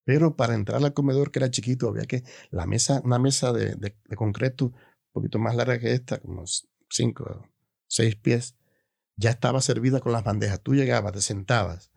[0.03, 3.75] pero para entrar al comedor que era chiquito, había que la mesa, una mesa de,
[3.75, 4.73] de- de concreto un
[5.11, 6.43] poquito más larga que esta, como
[6.89, 7.49] cinco o
[7.87, 8.55] seis pies,
[9.17, 10.61] ya estaba servida con las bandejas.
[10.61, 11.91] Tú llegabas, te sentabas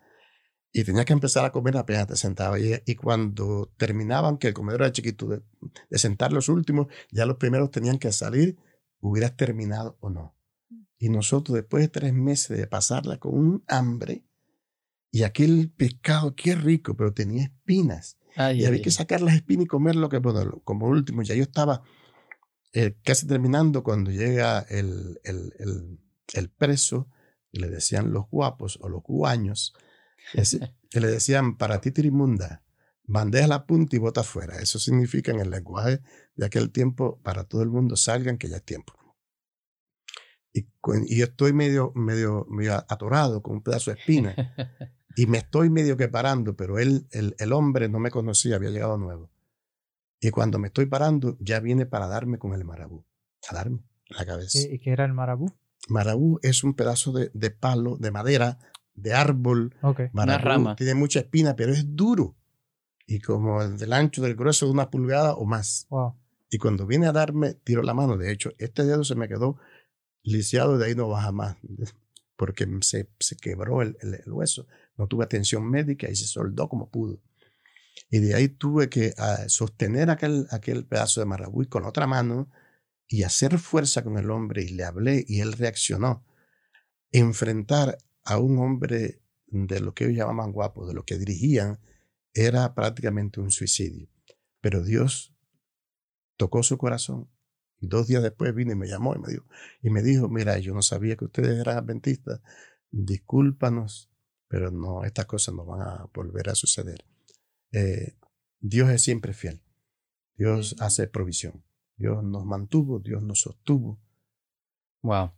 [0.73, 2.61] y tenías que empezar a comer apenas te sentabas.
[2.61, 5.43] Y, y cuando terminaban, que el comedor era chiquito, de,
[5.91, 8.57] de sentar los últimos, ya los primeros tenían que salir,
[9.01, 10.37] hubieras terminado o no.
[10.99, 14.25] Y nosotros, después de tres meses de pasarla con un hambre,
[15.11, 18.19] Y aquel pescado, qué rico, pero tenía espinas.
[18.37, 21.23] Ay, Y ay, había que sacar las espinas y comerlo que bueno, como último.
[21.23, 21.83] Ya yo estaba
[22.73, 25.99] eh, casi terminando cuando llega el, el, el,
[26.35, 27.09] el preso,
[27.51, 29.75] y le decían los guapos o los guaños,
[30.35, 30.61] ese-
[30.91, 32.63] que le decían para ti tirimunda,
[33.05, 34.59] bandeja la punta y bota afuera.
[34.61, 36.01] Eso significa en el lenguaje
[36.35, 38.93] de aquel tiempo, para todo el mundo, salgan que ya es tiempo.
[40.53, 40.67] Y,
[41.07, 44.35] y yo estoy medio, medio, medio atorado con un pedazo de espina
[45.15, 48.71] y me estoy medio que parando, pero él, el, el hombre no me conocía, había
[48.71, 49.31] llegado nuevo.
[50.21, 53.05] Y cuando me estoy parando, ya viene para darme con el marabú,
[53.49, 54.59] a darme la cabeza.
[54.59, 55.53] ¿Y, y qué era el marabú?
[55.89, 58.59] Marabú es un pedazo de, de palo, de madera,
[58.95, 59.75] de árbol.
[59.83, 60.01] Ok.
[60.13, 60.77] Marabú rama.
[60.77, 62.37] tiene mucha espina, pero es duro.
[63.07, 65.87] Y como el del ancho del grueso de una pulgada o más.
[65.89, 66.15] Wow.
[66.51, 68.17] Y cuando viene a darme, tiro la mano.
[68.17, 69.57] De hecho, este dedo se me quedó
[70.23, 71.57] lisiado y de ahí no baja más.
[72.37, 74.67] Porque se, se quebró el, el- el hueso.
[74.97, 77.21] No tuve atención médica y se soldó como pudo.
[78.11, 82.07] Y de ahí tuve que ah, sostener aquel, aquel pedazo de marabú y con otra
[82.07, 82.49] mano
[83.09, 84.63] y hacer fuerza con el hombre.
[84.63, 86.25] Y le hablé y él reaccionó.
[87.11, 91.81] Enfrentar a un hombre de lo que ellos llamaban guapo, de lo que dirigían,
[92.35, 94.09] era prácticamente un suicidio.
[94.61, 95.35] Pero Dios
[96.37, 97.29] tocó su corazón.
[97.81, 99.45] Y dos días después vino y me llamó y me dijo,
[99.83, 102.41] y me dijo mira, yo no sabía que ustedes eran adventistas,
[102.91, 104.11] discúlpanos,
[104.49, 107.05] pero no, estas cosas no van a volver a suceder.
[107.73, 108.17] Eh,
[108.61, 109.63] Dios es siempre fiel.
[110.37, 111.65] Dios hace provisión.
[111.99, 113.99] Dios nos mantuvo, Dios nos sostuvo.
[115.03, 115.33] Wow.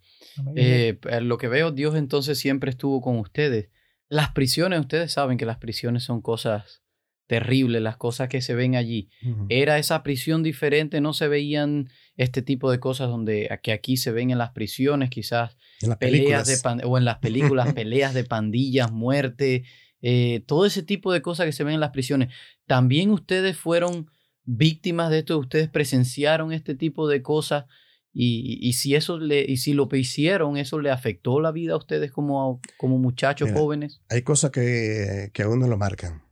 [0.57, 3.70] Eh, eh, lo que veo, Dios entonces siempre estuvo con ustedes.
[4.09, 6.83] Las prisiones, ustedes saben que las prisiones son cosas
[7.27, 9.09] terribles, las cosas que se ven allí.
[9.49, 11.01] ¿Era esa prisión diferente?
[11.01, 15.11] ¿No se veían este tipo de cosas donde que aquí se ven en las prisiones,
[15.11, 16.49] quizás En las peleas películas.
[16.49, 19.62] de pan- o en las películas, peleas de pandillas, muerte,
[20.03, 22.35] eh, todo ese tipo de cosas que se ven en las prisiones?
[22.66, 24.11] ¿También ustedes fueron
[24.44, 25.38] víctimas de esto?
[25.38, 27.64] ¿Ustedes presenciaron este tipo de cosas?
[28.12, 31.74] Y, y si eso le, y si lo que hicieron, eso le afectó la vida
[31.74, 34.00] a ustedes como, como muchachos Mira, jóvenes.
[34.09, 36.24] hay cosas que, que a uno lo marcan.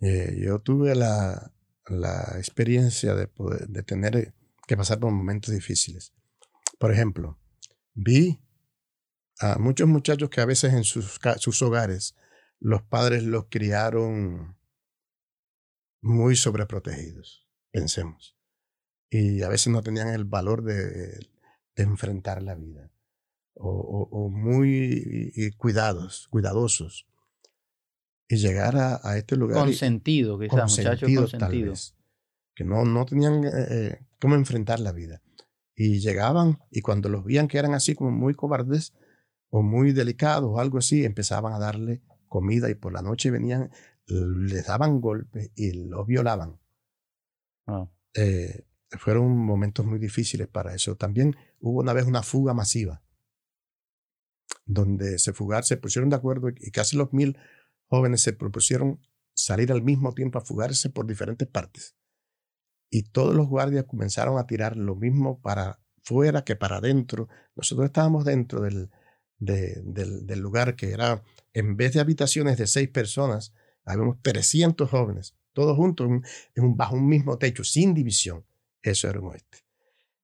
[0.00, 1.52] Eh, yo tuve la,
[1.86, 4.34] la experiencia de, poder, de tener
[4.66, 6.12] que pasar por momentos difíciles.
[6.78, 7.38] Por ejemplo,
[7.94, 8.40] vi
[9.38, 12.16] a muchos muchachos que a veces en sus, sus hogares
[12.58, 14.56] los padres los criaron
[16.02, 18.36] muy sobreprotegidos, pensemos.
[19.10, 20.76] Y a veces no tenían el valor de,
[21.76, 22.90] de enfrentar la vida.
[23.54, 27.06] O, o- o muy cuidados, cuidadosos.
[28.28, 29.56] Y llegar a, a este lugar.
[29.58, 31.94] y- Consentido, quizás, muchachos tal consentidos.
[31.94, 31.94] vez,
[32.54, 35.20] que no, no tenían eh, eh, cómo enfrentar la vida.
[35.74, 38.92] Y llegaban y cuando los veían que eran así como muy cobardes
[39.50, 43.70] o muy delicados o algo así, empezaban a darle comida y por la noche venían,
[44.10, 46.58] les daban golpes y los violaban.
[47.66, 47.90] Wow.
[48.14, 48.66] Eh,
[48.98, 50.96] fueron momentos muy difíciles para eso.
[50.96, 53.02] También hubo una vez una fuga masiva,
[54.66, 57.38] donde se fugaron, se pusieron de acuerdo y casi los mil
[57.86, 59.00] jóvenes se propusieron
[59.34, 61.96] salir al mismo tiempo a fugarse por diferentes partes.
[62.90, 67.28] Y todos los guardias comenzaron a tirar lo mismo para fuera que para adentro.
[67.54, 68.90] Nosotros estábamos dentro del,
[69.38, 74.88] de- del, del lugar que era, en vez de habitaciones de seis personas, habíamos 300
[74.88, 76.08] jóvenes, todos juntos
[76.56, 78.44] bajo un mismo techo, sin división.
[78.82, 79.58] Eso era un oeste.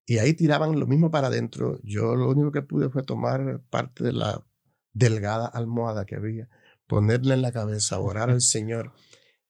[0.07, 1.81] Y ahí tiraban lo mismo para adentro.
[1.83, 4.47] Yo lo único que pude fue tomar parte de la
[4.93, 6.49] delgada almohada que había,
[6.87, 8.93] ponerla en la cabeza, orar al Señor.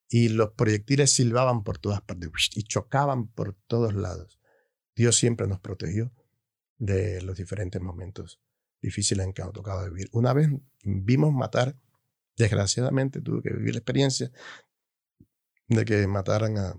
[0.08, 4.40] Y los proyectiles silbaban por todas partes y chocaban por todos lados.
[4.94, 6.12] Dios siempre nos protegió
[6.78, 8.40] de los diferentes momentos
[8.80, 10.08] difíciles en que nos tocaba vivir.
[10.12, 10.48] Una vez
[10.84, 11.76] vimos matar,
[12.36, 14.30] desgraciadamente tuve que vivir la experiencia
[15.68, 16.76] de que mataran a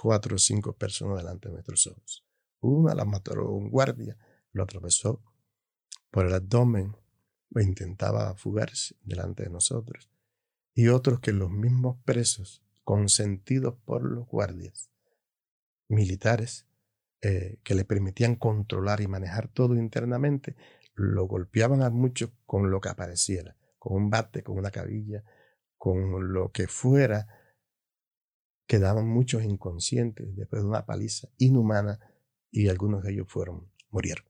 [0.00, 2.24] cuatro o cinco personas delante de nuestros ojos.
[2.60, 4.16] Una la mató un guardia,
[4.52, 5.22] lo atravesó
[6.10, 6.96] por el abdomen
[7.54, 10.10] o intentaba fugarse delante de nosotros.
[10.74, 14.90] Y otros que los mismos presos, consentidos por los guardias
[15.88, 16.66] militares,
[17.20, 20.54] eh, que le permitían controlar y manejar todo internamente,
[20.94, 25.22] lo golpeaban a muchos con lo que apareciera, con un bate, con una cabilla,
[25.76, 27.26] con lo que fuera.
[28.66, 31.98] Quedaban muchos inconscientes después de una paliza inhumana
[32.50, 34.24] y algunos de ellos fueron, murieron,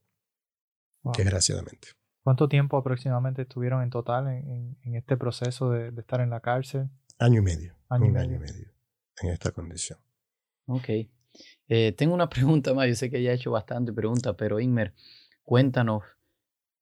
[1.03, 1.13] Wow.
[1.17, 1.89] desgraciadamente.
[2.23, 6.29] ¿Cuánto tiempo aproximadamente estuvieron en total en, en- en este proceso de, de estar en
[6.29, 6.89] la cárcel?
[7.17, 7.75] Año y medio.
[7.89, 8.27] Año y un medio.
[8.27, 8.71] año y medio
[9.21, 9.99] en esta condición.
[10.67, 10.89] Ok.
[11.67, 12.87] Eh, tengo una pregunta más.
[12.87, 14.93] Yo sé que ya he hecho bastante preguntas, pero Inmer,
[15.43, 16.03] cuéntanos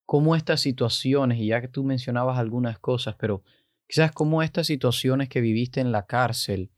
[0.08, 3.44] cómo estas situaciones, y ya que tú mencionabas algunas cosas, pero
[3.88, 6.72] quizás cómo estas situaciones que viviste en la cárcel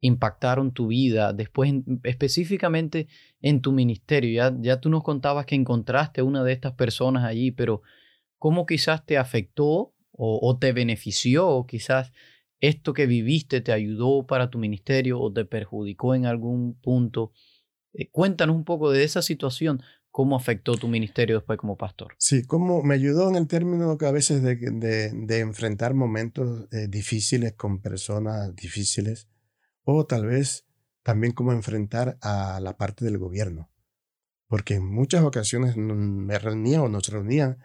[0.00, 3.06] impactaron tu vida, después específicamente
[3.40, 4.32] en tu ministerio.
[4.32, 7.82] Ya, ya tú nos contabas que encontraste a una de estas personas allí, pero
[8.38, 12.12] ¿cómo quizás te afectó o, te benefició o quizás
[12.60, 17.30] esto que viviste te ayudó para tu ministerio o te perjudicó en algún punto?
[17.92, 19.80] Eh, cuéntanos un poco de esa situación,
[20.18, 22.16] cómo afectó tu ministerio después como pastor.
[22.18, 26.88] Sí, cómo me ayudó en el término que a veces de, de, enfrentar momentos eh,
[26.88, 29.28] difíciles con personas difíciles
[29.84, 30.66] o tal vez
[31.04, 33.70] también cómo enfrentar a la parte del gobierno.
[34.48, 37.58] Porque en muchas ocasiones me reunían o nos reunían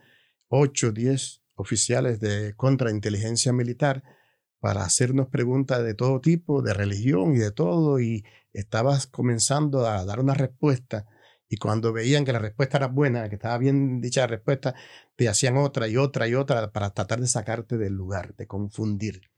[0.49, 4.03] 8, 10 oficiales de contrainteligencia militar
[4.59, 10.05] para hacernos preguntas de todo tipo, de religión y de todo, y estabas comenzando a
[10.05, 11.07] dar una respuesta,
[11.53, 14.73] y cuando veían que la respuesta era buena, que estaba bien dicha la respuesta,
[15.15, 19.29] te hacían otra y otra y otra para tratar de sacarte del lugar, de confundir.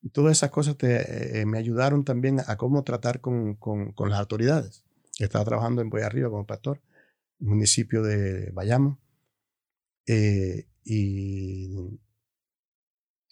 [0.00, 4.18] Y todas esas cosas te, eh, me ayudaron también a cómo tratar con, con, las
[4.18, 4.82] autoridades.
[5.18, 6.80] Estaba trabajando en Boy Arriba como pastor,
[7.38, 8.98] municipio de Bayamo,
[10.06, 11.68] eh, y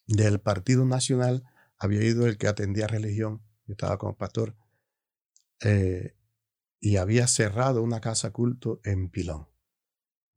[0.08, 1.44] del Partido Nacional
[1.78, 4.54] había ido el que atendía religión, yo estaba como pastor,
[5.62, 6.14] eh,
[6.84, 9.48] y había cerrado una casa culto en Pilón,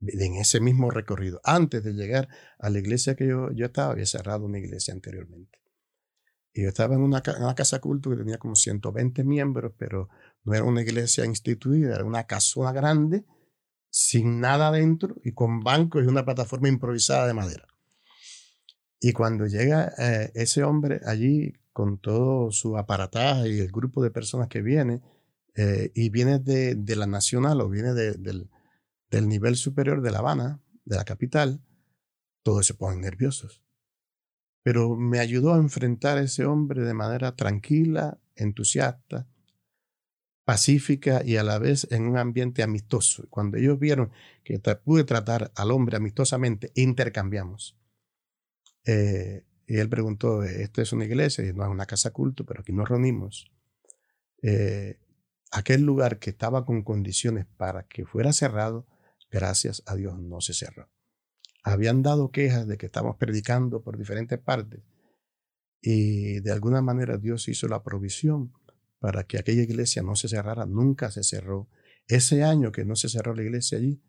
[0.00, 1.42] en ese mismo recorrido.
[1.44, 5.60] Antes de llegar a la iglesia que yo, yo estaba, había cerrado una iglesia anteriormente.
[6.54, 10.08] Y yo estaba en una, casa culto que tenía como 120 miembros, pero
[10.44, 13.26] no era una iglesia instituida, era una casona grande,
[13.90, 17.66] sin nada dentro y con bancos y una plataforma improvisada de madera.
[19.00, 24.10] Y cuando llega eh, ese hombre allí con todo su aparataje y el grupo de
[24.10, 25.02] personas que viene,
[25.58, 28.48] eh, y viene de, de, la nacional o viene del,
[29.10, 31.60] del nivel superior de La Habana, de la capital,
[32.42, 33.62] todos se ponen nerviosos
[34.68, 39.26] pero me ayudó a enfrentar a ese hombre de manera tranquila, entusiasta,
[40.44, 43.26] pacífica y a la vez en un ambiente amistoso.
[43.30, 44.10] Cuando ellos vieron
[44.44, 47.78] que pude tratar al hombre amistosamente, intercambiamos.
[48.84, 51.46] Eh, y él preguntó, ¿esta es una iglesia?
[51.46, 53.50] Y no es una casa culto, pero aquí nos reunimos.
[54.42, 54.98] Eh,
[55.50, 58.86] aquel lugar que estaba con condiciones para que fuera cerrado,
[59.30, 60.88] gracias a Dios no se cerró
[61.62, 64.80] habían dado quejas de que estamos predicando por diferentes partes
[65.80, 68.52] y de alguna manera Dios hizo la provisión
[68.98, 71.68] para que aquella iglesia no se cerrara, nunca se cerró.
[72.08, 74.02] Ese año que no se cerró la iglesia allí,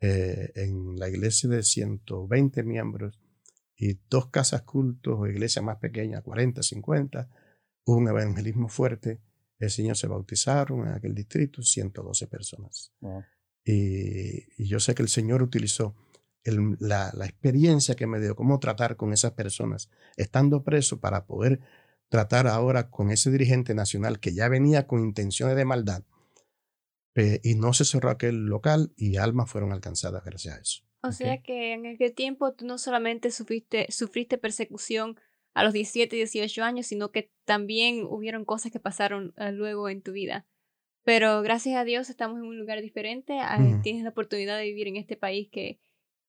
[0.00, 3.20] eh, en la iglesia de 120 miembros
[3.76, 7.28] y dos casas cultos o iglesias más pequeñas, 40, 50,
[7.84, 9.20] hubo un evangelismo fuerte.
[9.58, 12.92] El Señor se bautizaron en aquel distrito, 112 personas.
[13.64, 15.94] Y, y yo sé que el Señor utilizó
[16.52, 21.60] la, experiencia que me dio, cómo tratar con esas personas, estando preso para poder
[22.08, 26.04] tratar ahora con ese dirigente nacional que ya venía con intenciones de maldad
[27.42, 30.82] y no se cerró aquel local y almas fueron alcanzadas gracias a eso.
[31.02, 35.18] O sea que en aquel tiempo tú no solamente sufriste, sufriste persecución
[35.54, 39.88] a los 17 y 18 años, sino que también hubieron cosas que pasaron eh, luego
[39.88, 40.46] en tu vida.
[41.04, 44.88] Pero gracias a Dios estamos en un lugar diferente, ah, tienes la oportunidad de vivir
[44.88, 45.80] en este país que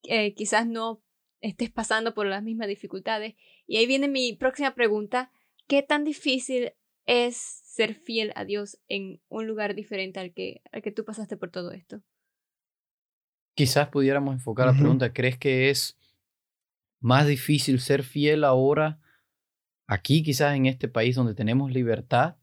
[0.03, 1.03] eh, quizás no
[1.41, 3.35] estés pasando por las mismas dificultades.
[3.67, 5.31] Y ahí viene mi próxima pregunta.
[5.67, 6.73] ¿Qué tan difícil
[7.05, 11.37] es ser fiel a Dios en un lugar diferente al que, al que tú pasaste
[11.37, 12.01] por todo esto?
[13.55, 15.97] Quizás pudiéramos enfocar la pregunta, ¿crees que es
[17.01, 18.99] más difícil ser fiel ahora
[19.89, 22.35] aquí, quizás en este país donde tenemos libertad,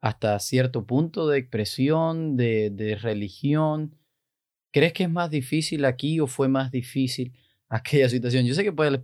[0.00, 3.94] hasta cierto punto de expresión, de, de religión?
[4.72, 7.32] ¿Crees que es más difícil aquí o fue más difícil
[7.68, 8.44] aquella situación?
[8.44, 9.00] Yo sé que puede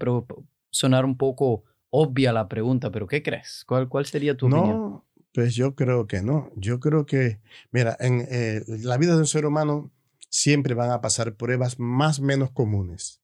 [0.71, 3.65] sonar un poco obvia la pregunta, pero ¿qué crees?
[3.67, 4.49] ¿Cuál, cuál sería tu?
[4.49, 6.51] No, pues yo creo que no.
[6.57, 7.41] Yo creo que,
[7.71, 9.93] mira, en eh, la vida de un ser humano
[10.29, 13.23] siempre van a pasar pruebas más menos comunes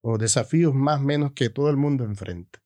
[0.00, 2.60] o desafíos más menos que todo el mundo enfrenta.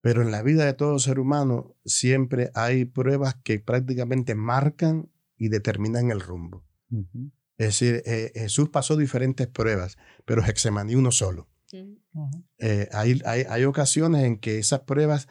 [0.00, 5.48] Pero en la vida de todo ser humano siempre hay pruebas que prácticamente marcan y
[5.48, 6.64] determinan el rumbo.
[7.58, 11.48] Es decir, eh, Jesús pasó diferentes pruebas, pero Hexemaní uno solo.
[12.58, 15.28] Eh, hay, hay, hay, ocasiones en que esas pruebas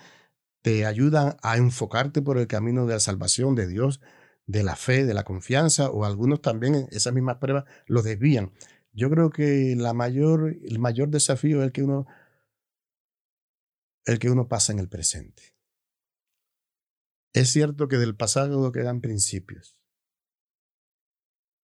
[0.62, 4.02] te ayudan a enfocarte por el camino de la salvación de Dios,
[4.46, 8.52] de la fe, de la confianza, o algunos también esas mismas pruebas lo desvían.
[8.94, 12.08] Yo creo que la mayor, el mayor desafío es el que uno,
[14.10, 15.56] el que uno pasa en el presente.
[17.34, 19.80] Es cierto que del pasado quedan principios,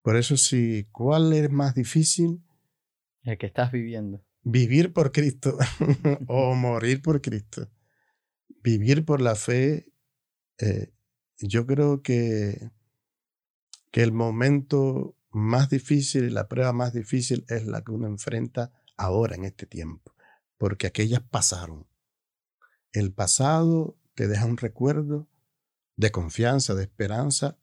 [0.04, 2.44] por eso sí, ¿cuál es más difícil?
[3.22, 4.22] El que estás viviendo.
[4.42, 5.56] vivir por Cristo
[6.28, 7.70] o morir por Cristo.
[8.62, 9.90] Vivir por la fe,
[10.58, 10.92] eh,
[11.38, 12.70] yo creo que,
[13.90, 18.72] que el momento más difícil y la prueba más difícil es la que uno enfrenta
[18.98, 20.14] ahora en este tiempo,
[20.58, 21.86] porque aquellas pasaron.
[22.94, 25.28] El pasado te deja un recuerdo
[25.96, 27.58] de confianza, de esperanza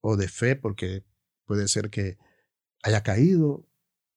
[0.00, 1.04] o de fe, porque
[1.44, 2.16] puede ser que
[2.82, 3.68] haya caído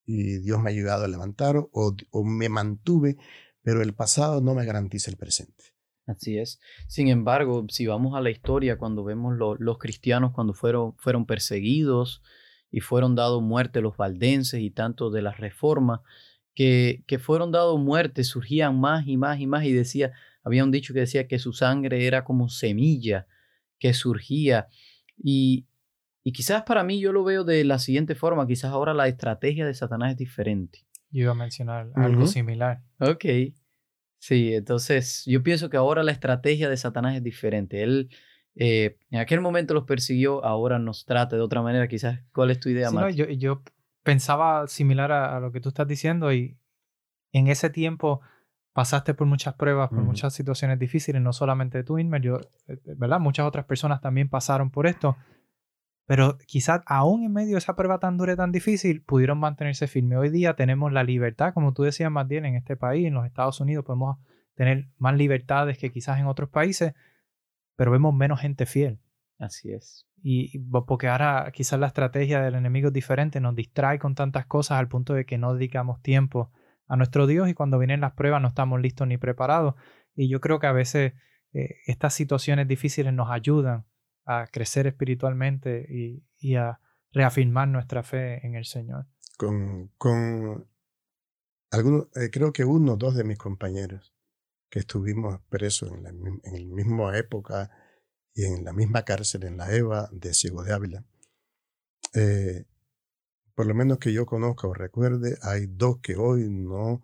[0.06, 3.18] y Dios me ha ayudado a levantar o, me mantuve,
[3.62, 5.76] pero el pasado no me garantiza el presente.
[6.06, 6.62] Así es.
[6.88, 12.24] Sin embargo, si vamos a la historia, cuando vemos los cristianos cuando fueron, fueron perseguidos
[12.72, 16.04] y fueron dados muerte los valdenses y tanto de la reforma,
[16.56, 20.14] que, que fueron dados muerte, surgían más y más y más y decía,
[20.48, 23.28] había un dicho que decía que su sangre era como semilla
[23.80, 24.68] que surgía
[25.18, 25.68] y,
[26.24, 29.66] y quizás para mí yo lo veo de la siguiente forma, quizás ahora la estrategia
[29.66, 30.86] de Satanás es diferente.
[31.10, 32.82] Yo iba a mencionar algo similar.
[33.00, 33.26] Ok.
[34.20, 37.84] Sí, entonces yo pienso que ahora la estrategia de Satanás es diferente.
[37.84, 38.10] Él
[38.56, 41.88] eh, en aquel momento los persiguió, ahora nos trata de otra manera.
[41.88, 43.16] Quizás, ¿cuál es tu idea, más?
[43.16, 43.62] yo, yo,
[44.04, 46.58] pensaba similar a, lo que tú estás diciendo y
[47.34, 48.22] en ese tiempo
[48.78, 53.20] pasaste por muchas pruebas, por muchas situaciones difíciles, no solamente tú, Inmer, yo, eh, ¿verdad?
[53.20, 55.18] Muchas otras personas también pasaron por esto.
[56.06, 59.88] Pero quizás aún en medio de esa prueba tan dura y tan difícil, pudieron mantenerse
[59.88, 60.20] firmes.
[60.20, 63.26] Hoy día tenemos la libertad, como tú decías más bien, en este país, en los
[63.26, 64.20] Estados Unidos, podemos
[64.54, 66.94] tener más libertades que quizás en otros países,
[67.78, 69.00] pero vemos menos gente fiel.
[69.40, 70.06] Así es.
[70.22, 74.78] Y porque ahora quizás la estrategia del enemigo es diferente, nos distrae con tantas cosas
[74.78, 76.52] al punto de que no dedicamos tiempo
[76.88, 79.76] a nuestro Dios y cuando vienen las pruebas no estamos listos ni preparados.
[80.16, 81.14] Y yo creo que a veces
[81.54, 83.86] eh, estas situaciones difíciles nos ayudan
[84.26, 86.80] a crecer espiritualmente y, a
[87.12, 89.08] reafirmar nuestra fe en el Señor.
[89.38, 90.68] Con, con
[91.72, 94.14] algunos, eh, creo que uno o dos de mis compañeros
[94.70, 97.72] que estuvimos presos en la, en misma época
[98.34, 101.06] y en la misma cárcel, en la EVA de Ciego de Ávila,
[102.14, 102.66] eh,
[103.58, 107.02] por lo menos que yo conozca o recuerde, hay dos que hoy no,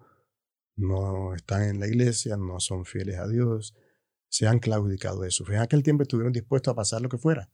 [0.76, 3.76] no están en la iglesia, no son fieles a Dios,
[4.30, 5.56] se han claudicado de fe.
[5.56, 7.49] En aquel tiempo estuvieron dispuestos a pasar lo que fuera.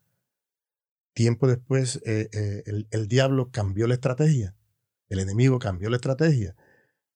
[1.14, 4.58] Tiempo después, eh, eh, el, diablo cambió la estrategia.
[5.08, 6.58] El enemigo cambió la estrategia.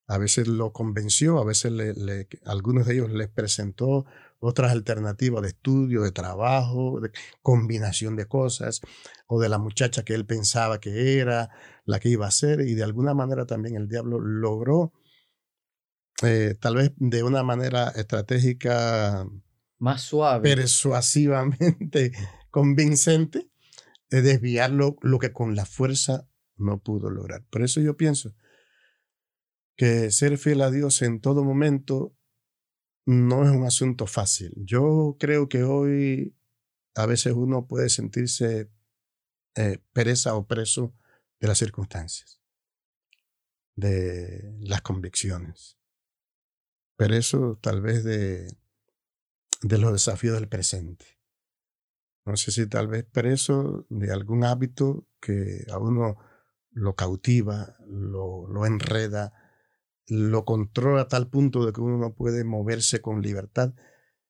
[0.07, 4.05] A veces lo convenció, a veces le, algunos de ellos les presentó
[4.43, 8.81] otras alternativas de estudio, de trabajo, de combinación de cosas,
[9.27, 11.49] o de la muchacha que él pensaba que era,
[11.85, 14.93] la que iba a ser, y de alguna manera también el diablo logró,
[16.21, 19.25] eh, tal vez de una manera estratégica
[19.79, 20.55] más suave.
[20.55, 22.11] Persuasivamente
[22.51, 23.49] convincente
[24.09, 27.43] de desviar lo, que con la fuerza no pudo lograr.
[27.49, 28.35] Por eso yo pienso
[29.75, 32.15] que ser fiel a Dios en todo momento
[33.05, 34.53] no es un asunto fácil.
[34.57, 36.35] Yo creo que hoy
[36.95, 38.69] a veces uno puede sentirse
[39.55, 40.93] eh, pereza o preso
[41.39, 42.41] de las circunstancias,
[43.75, 45.77] de las convicciones.
[46.95, 48.47] Pero eso tal vez de
[49.63, 51.05] de los desafíos del presente.
[52.25, 56.17] No sé si tal vez preso de algún hábito que a uno
[56.71, 59.42] lo cautiva, lo, lo enreda,
[60.07, 63.73] lo controla a tal punto de que uno no puede moverse con libertad.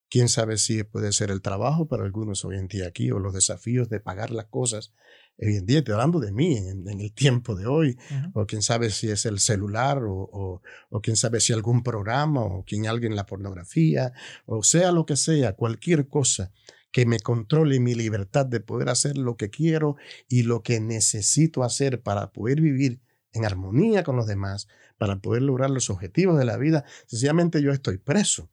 [0.09, 3.33] Quién sabe si puede ser el trabajo para algunos hoy en día aquí o los
[3.33, 4.93] desafíos de pagar las cosas
[5.39, 7.97] hoy en día, estoy hablando de mí en, el tiempo de hoy,
[8.33, 12.63] o quién sabe si es el celular, o, o, quién sabe si algún programa, o
[12.63, 14.13] quién alguien la pornografía,
[14.45, 16.51] o sea lo que sea, cualquier cosa
[16.91, 19.95] que me controle mi libertad de poder hacer lo que quiero
[20.27, 23.01] y lo que necesito hacer para poder vivir
[23.31, 24.67] en armonía con los demás,
[25.03, 28.49] para poder lograr los objetivos de la vida, sencillamente yo estoy preso.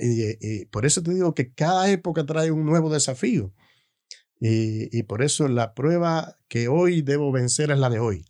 [0.00, 3.52] y, por eso te digo que cada época trae un nuevo desafío.
[4.38, 8.24] Y, por eso la prueba que hoy debo vencer es la de hoy.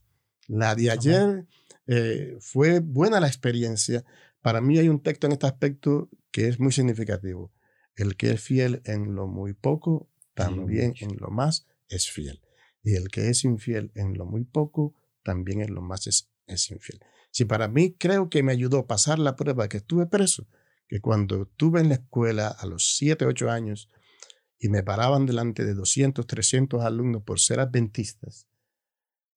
[0.48, 1.46] La de ayer
[1.86, 4.02] eh, fue buena la experiencia.
[4.40, 7.52] Para mí hay un texto en este aspecto que es muy significativo.
[7.94, 12.40] El que es fiel en lo muy poco, también en lo más es fiel.
[12.82, 16.70] Y el que es infiel en lo muy poco, también en lo más es, es
[16.70, 17.00] infiel.
[17.30, 20.46] Si para mí creo que me ayudó a pasar la prueba que estuve preso,
[20.88, 23.90] que cuando estuve en la escuela a los 7, 8 años,
[24.58, 28.46] y me paraban delante de 200, 300 alumnos por ser adventistas,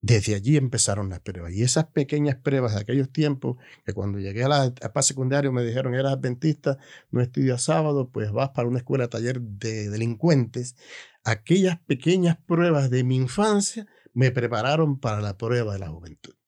[0.01, 1.51] desde allí empezaron las pruebas.
[1.53, 5.63] Y esas pequeñas pruebas de aquellos tiempos, que cuando llegué a la paz secundario me
[5.63, 6.77] dijeron, eras adventista,
[7.11, 10.77] no estudias sábado, pues vas para una escuela taller de delincuentes.
[11.25, 16.38] Aquellas pequeñas pruebas de mi infancia me prepararon para la prueba de la juventud.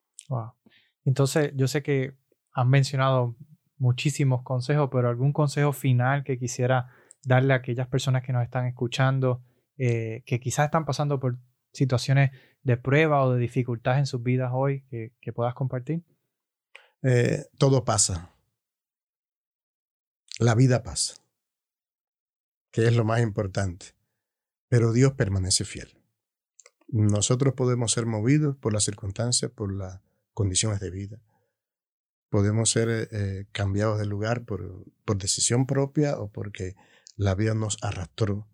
[1.06, 2.16] Entonces, yo sé que
[2.54, 3.36] han mencionado
[3.78, 8.66] muchísimos consejos, pero algún consejo final que quisiera darle a aquellas personas que nos están
[8.68, 9.44] escuchando,
[9.78, 11.38] eh, que quizás están pasando por
[11.74, 12.32] situaciones
[12.64, 16.04] de prueba o de dificultades en sus vidas hoy, que, puedas compartir?
[17.02, 18.32] Eh, todo pasa.
[20.40, 21.16] La vida pasa,
[22.72, 23.88] que es lo más importante.
[24.70, 25.98] Pero Dios permanece fiel.
[26.88, 30.02] Nosotros podemos ser movidos por las circunstancias, por las
[30.34, 31.22] condiciones de vida.
[32.30, 36.76] Podemos ser eh, eh, cambiados de lugar por, por decisión propia o porque
[37.16, 38.48] la vida nos arrastró.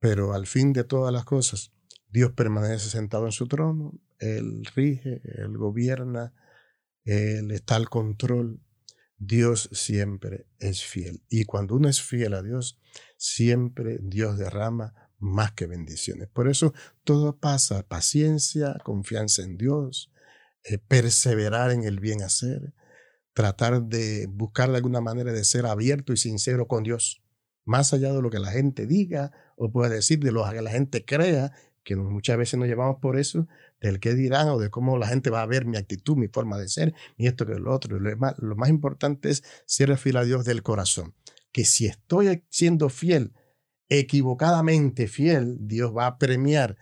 [0.00, 1.72] Pero al fin de todas las cosas,
[2.08, 6.34] Dios permanece sentado en su trono, Él rige, Él gobierna,
[7.04, 8.60] Él está al control.
[9.18, 11.22] Dios siempre es fiel.
[11.28, 12.80] Y cuando uno es fiel a Dios,
[13.18, 16.28] siempre Dios derrama más que bendiciones.
[16.28, 16.72] Por eso
[17.04, 20.09] todo pasa, paciencia, confianza en Dios,
[20.64, 22.72] eh, perseverar en el bien hacer,
[23.32, 27.22] tratar de buscar alguna manera de ser abierto y sincero con Dios,
[27.64, 30.70] más allá de lo que la gente diga o pueda decir, de lo que la
[30.70, 31.52] gente crea,
[31.82, 33.48] que muchas veces nos llevamos por eso,
[33.80, 36.58] del qué dirán o de cómo la gente va a ver mi actitud, mi forma
[36.58, 37.98] de ser, y esto que lo otro.
[37.98, 41.14] Lo más importante es ser fiel a Dios del corazón.
[41.52, 43.32] Que si estoy siendo fiel,
[43.88, 46.76] equivocadamente fiel, Dios va a premiar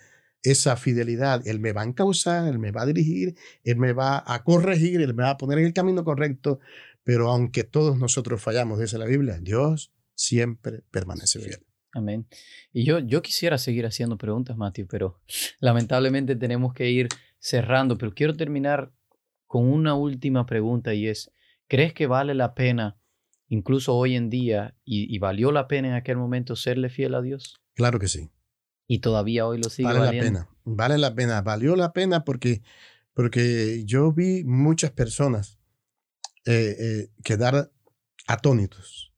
[0.50, 1.46] esa fidelidad.
[1.46, 5.00] Él me va a encauzar, Él me va a dirigir, Él me va a corregir,
[5.00, 6.60] Él me va a poner en el camino correcto.
[7.04, 11.64] Pero aunque todos nosotros fallamos, dice la Biblia, Dios siempre permanece fiel.
[11.92, 12.26] Amén.
[12.72, 15.20] Y yo, yo quisiera seguir haciendo preguntas, Matthew, pero
[15.60, 17.96] lamentablemente tenemos que ir cerrando.
[17.96, 18.92] Pero quiero terminar
[19.46, 21.32] con una última pregunta y es,
[21.66, 22.98] ¿crees que vale la pena,
[23.48, 27.56] incluso hoy en día, y, valió la pena en aquel momento serle fiel a Dios?
[27.74, 28.30] Claro que sí.
[28.88, 32.62] Y todavía hoy lo sigue vale la pena, vale la pena, valió la pena porque,
[33.12, 35.60] porque yo vi muchas personas
[36.46, 37.70] eh, eh, quedar
[38.26, 39.12] atónitos,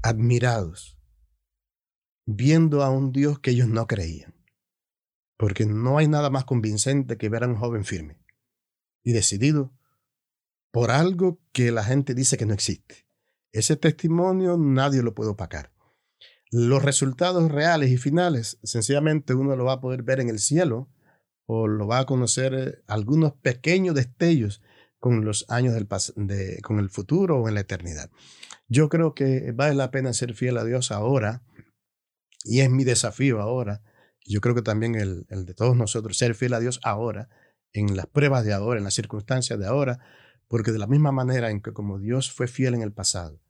[0.00, 0.96] admirados
[2.24, 4.34] viendo a un Dios que ellos no creían.
[5.36, 8.20] Porque no hay nada más convincente que ver a un joven firme
[9.02, 9.72] y decidido
[10.70, 13.08] por algo que la gente dice que no existe.
[13.50, 15.71] Ese testimonio nadie lo puede opacar.
[16.52, 20.90] Los resultados reales y finales, sencillamente uno lo va a poder ver en el cielo
[21.46, 24.62] o lo va a conocer eh, algunos pequeños destellos
[24.98, 28.10] con los años del de, con el futuro o en la eternidad.
[28.68, 31.42] Yo creo que vale la pena ser fiel a Dios ahora
[32.44, 33.82] y es mi desafío ahora,
[34.24, 37.28] yo creo que también el, de todos nosotros, ser fiel a Dios ahora,
[37.72, 40.00] en las pruebas de ahora, en las circunstancias de ahora,
[40.48, 43.40] porque de la misma manera en que como Dios fue fiel en el pasado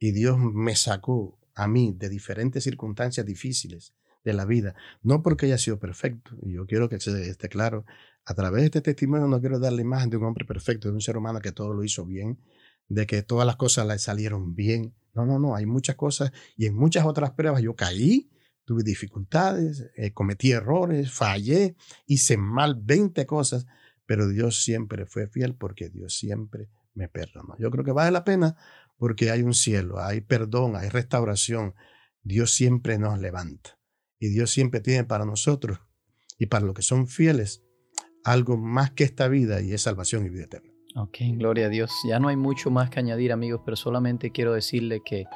[0.00, 3.92] y Dios me sacó a mí de diferentes circunstancias difíciles
[4.24, 7.84] de la vida, no porque haya sido perfecto, y yo quiero que se esté claro,
[8.24, 10.94] a través de este testimonio no quiero dar la imagen de un hombre perfecto, de
[10.94, 12.38] un ser humano que todo lo hizo bien,
[12.88, 16.66] de que todas las cosas le salieron bien, no, no, no, hay muchas cosas y
[16.66, 18.30] en muchas otras pruebas yo caí,
[18.64, 21.74] tuve dificultades, eh, cometí errores, fallé,
[22.06, 23.66] hice mal 20 cosas,
[24.06, 27.56] pero Dios siempre fue fiel porque Dios siempre me perdonó.
[27.58, 28.56] Yo creo que vale la pena
[28.98, 31.74] porque hay un cielo, hay perdón, hay restauración.
[32.22, 33.78] Dios siempre nos levanta
[34.18, 35.80] y Dios siempre tiene para nosotros
[36.38, 37.62] y para los que son fieles
[38.24, 40.70] algo más que esta vida y es salvación y vida eterna.
[40.96, 41.92] Ok, gloria a Dios.
[42.06, 45.26] Ya no hay mucho más que añadir, amigos, pero solamente quiero decirle que,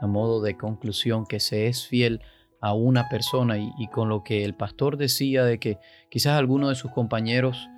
[0.00, 2.20] a modo de conclusión, que se es fiel
[2.60, 5.78] a una persona y, con lo que el pastor decía de que
[6.10, 7.68] quizás algunos de sus compañeros,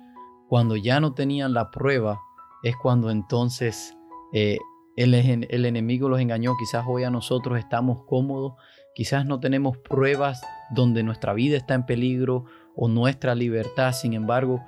[0.47, 2.19] cuando ya no tenían la prueba,
[2.63, 3.95] es cuando entonces
[4.33, 4.57] eh,
[5.03, 6.55] el, enemigo los engañó.
[6.57, 8.53] Quizás hoy a nosotros estamos cómodos,
[8.93, 10.41] quizás no tenemos pruebas
[10.71, 12.45] donde nuestra vida está en peligro
[12.75, 14.61] o nuestra libertad, sin embargo,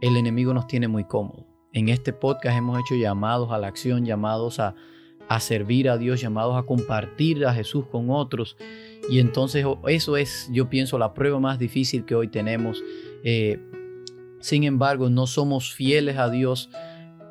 [0.00, 1.46] el enemigo nos tiene muy cómodos.
[1.72, 4.74] En este podcast hemos hecho llamados a la acción, llamados a,
[5.40, 8.56] servir a Dios, llamados a compartir a Jesús con otros.
[9.10, 12.82] Y entonces eso es, yo pienso, la prueba más difícil que hoy tenemos.
[13.24, 13.60] Eh,
[14.40, 16.70] sin embargo, no somos fieles a Dios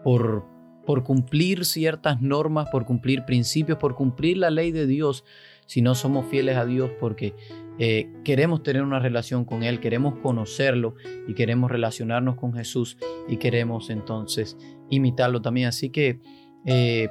[0.03, 0.56] por,
[0.87, 5.25] por cumplir ciertas normas, por cumplir principios, por cumplir la ley de Dios,
[5.65, 7.35] sino somos fieles a Dios porque
[7.77, 10.95] eh, queremos tener una relación con Él, queremos conocerlo
[11.27, 14.57] y queremos relacionarnos con Jesús y queremos entonces
[14.89, 15.67] imitarlo también.
[15.67, 16.21] Así que
[16.65, 17.09] eh,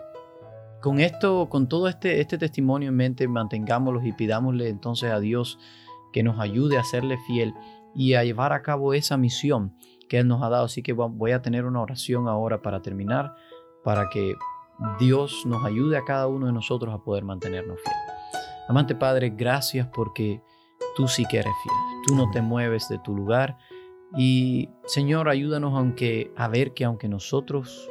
[0.81, 5.59] con esto, con todo este, este testimonio en mente, mantengámoslo y pidámosle entonces a Dios
[6.14, 7.53] que nos ayude a serle fiel
[7.95, 9.74] y a llevar a cabo esa misión
[10.09, 10.64] que Él nos ha dado.
[10.64, 13.35] Así que voy a tener una oración ahora para terminar,
[13.87, 14.37] para que
[14.99, 18.43] Dios nos ayude a cada uno de nosotros a poder mantenernos fieles.
[18.68, 20.43] Amante Padre, gracias porque
[20.97, 21.76] tú sí que eres fiel.
[22.05, 23.59] Tú no te mueves de tu lugar.
[24.16, 27.89] Y Señor, ayúdanos aunque, a ver que aunque nosotros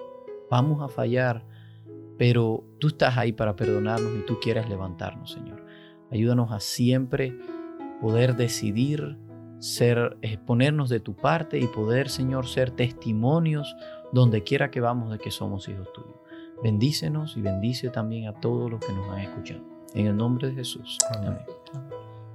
[0.51, 1.45] vamos a fallar,
[2.17, 5.65] pero tú estás ahí para perdonarnos y tú quieres levantarnos, Señor.
[6.11, 7.39] Ayúdanos a siempre
[8.01, 9.17] poder decidir
[9.59, 13.73] ser, eh, ponernos de tu parte y poder, Señor, ser testimonios
[14.11, 16.15] donde quiera que vamos de que somos hijos tuyos.
[16.63, 19.61] Bendícenos y bendice también a todos los que nos han escuchado.
[19.93, 20.97] En el nombre de Jesús.
[21.15, 21.37] Amén.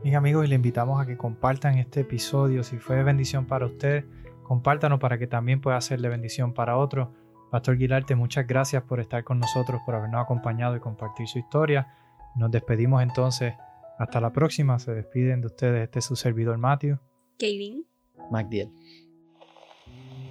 [0.03, 2.63] Mis amigos, y le invitamos a que compartan este episodio.
[2.63, 4.07] Si fue de bendición para usted,
[4.43, 7.09] compártanos para que también pueda ser de bendición para otros.
[7.51, 11.95] Pastor Guilarte, muchas gracias por estar con nosotros, por habernos acompañado y compartir su historia.
[12.37, 13.55] Nos despedimos entonces.
[13.99, 14.79] Hasta la próxima.
[14.79, 16.99] Se despiden de ustedes este es su servidor Matthew.
[17.39, 17.85] Kaylin.
[18.31, 18.71] Magdiel.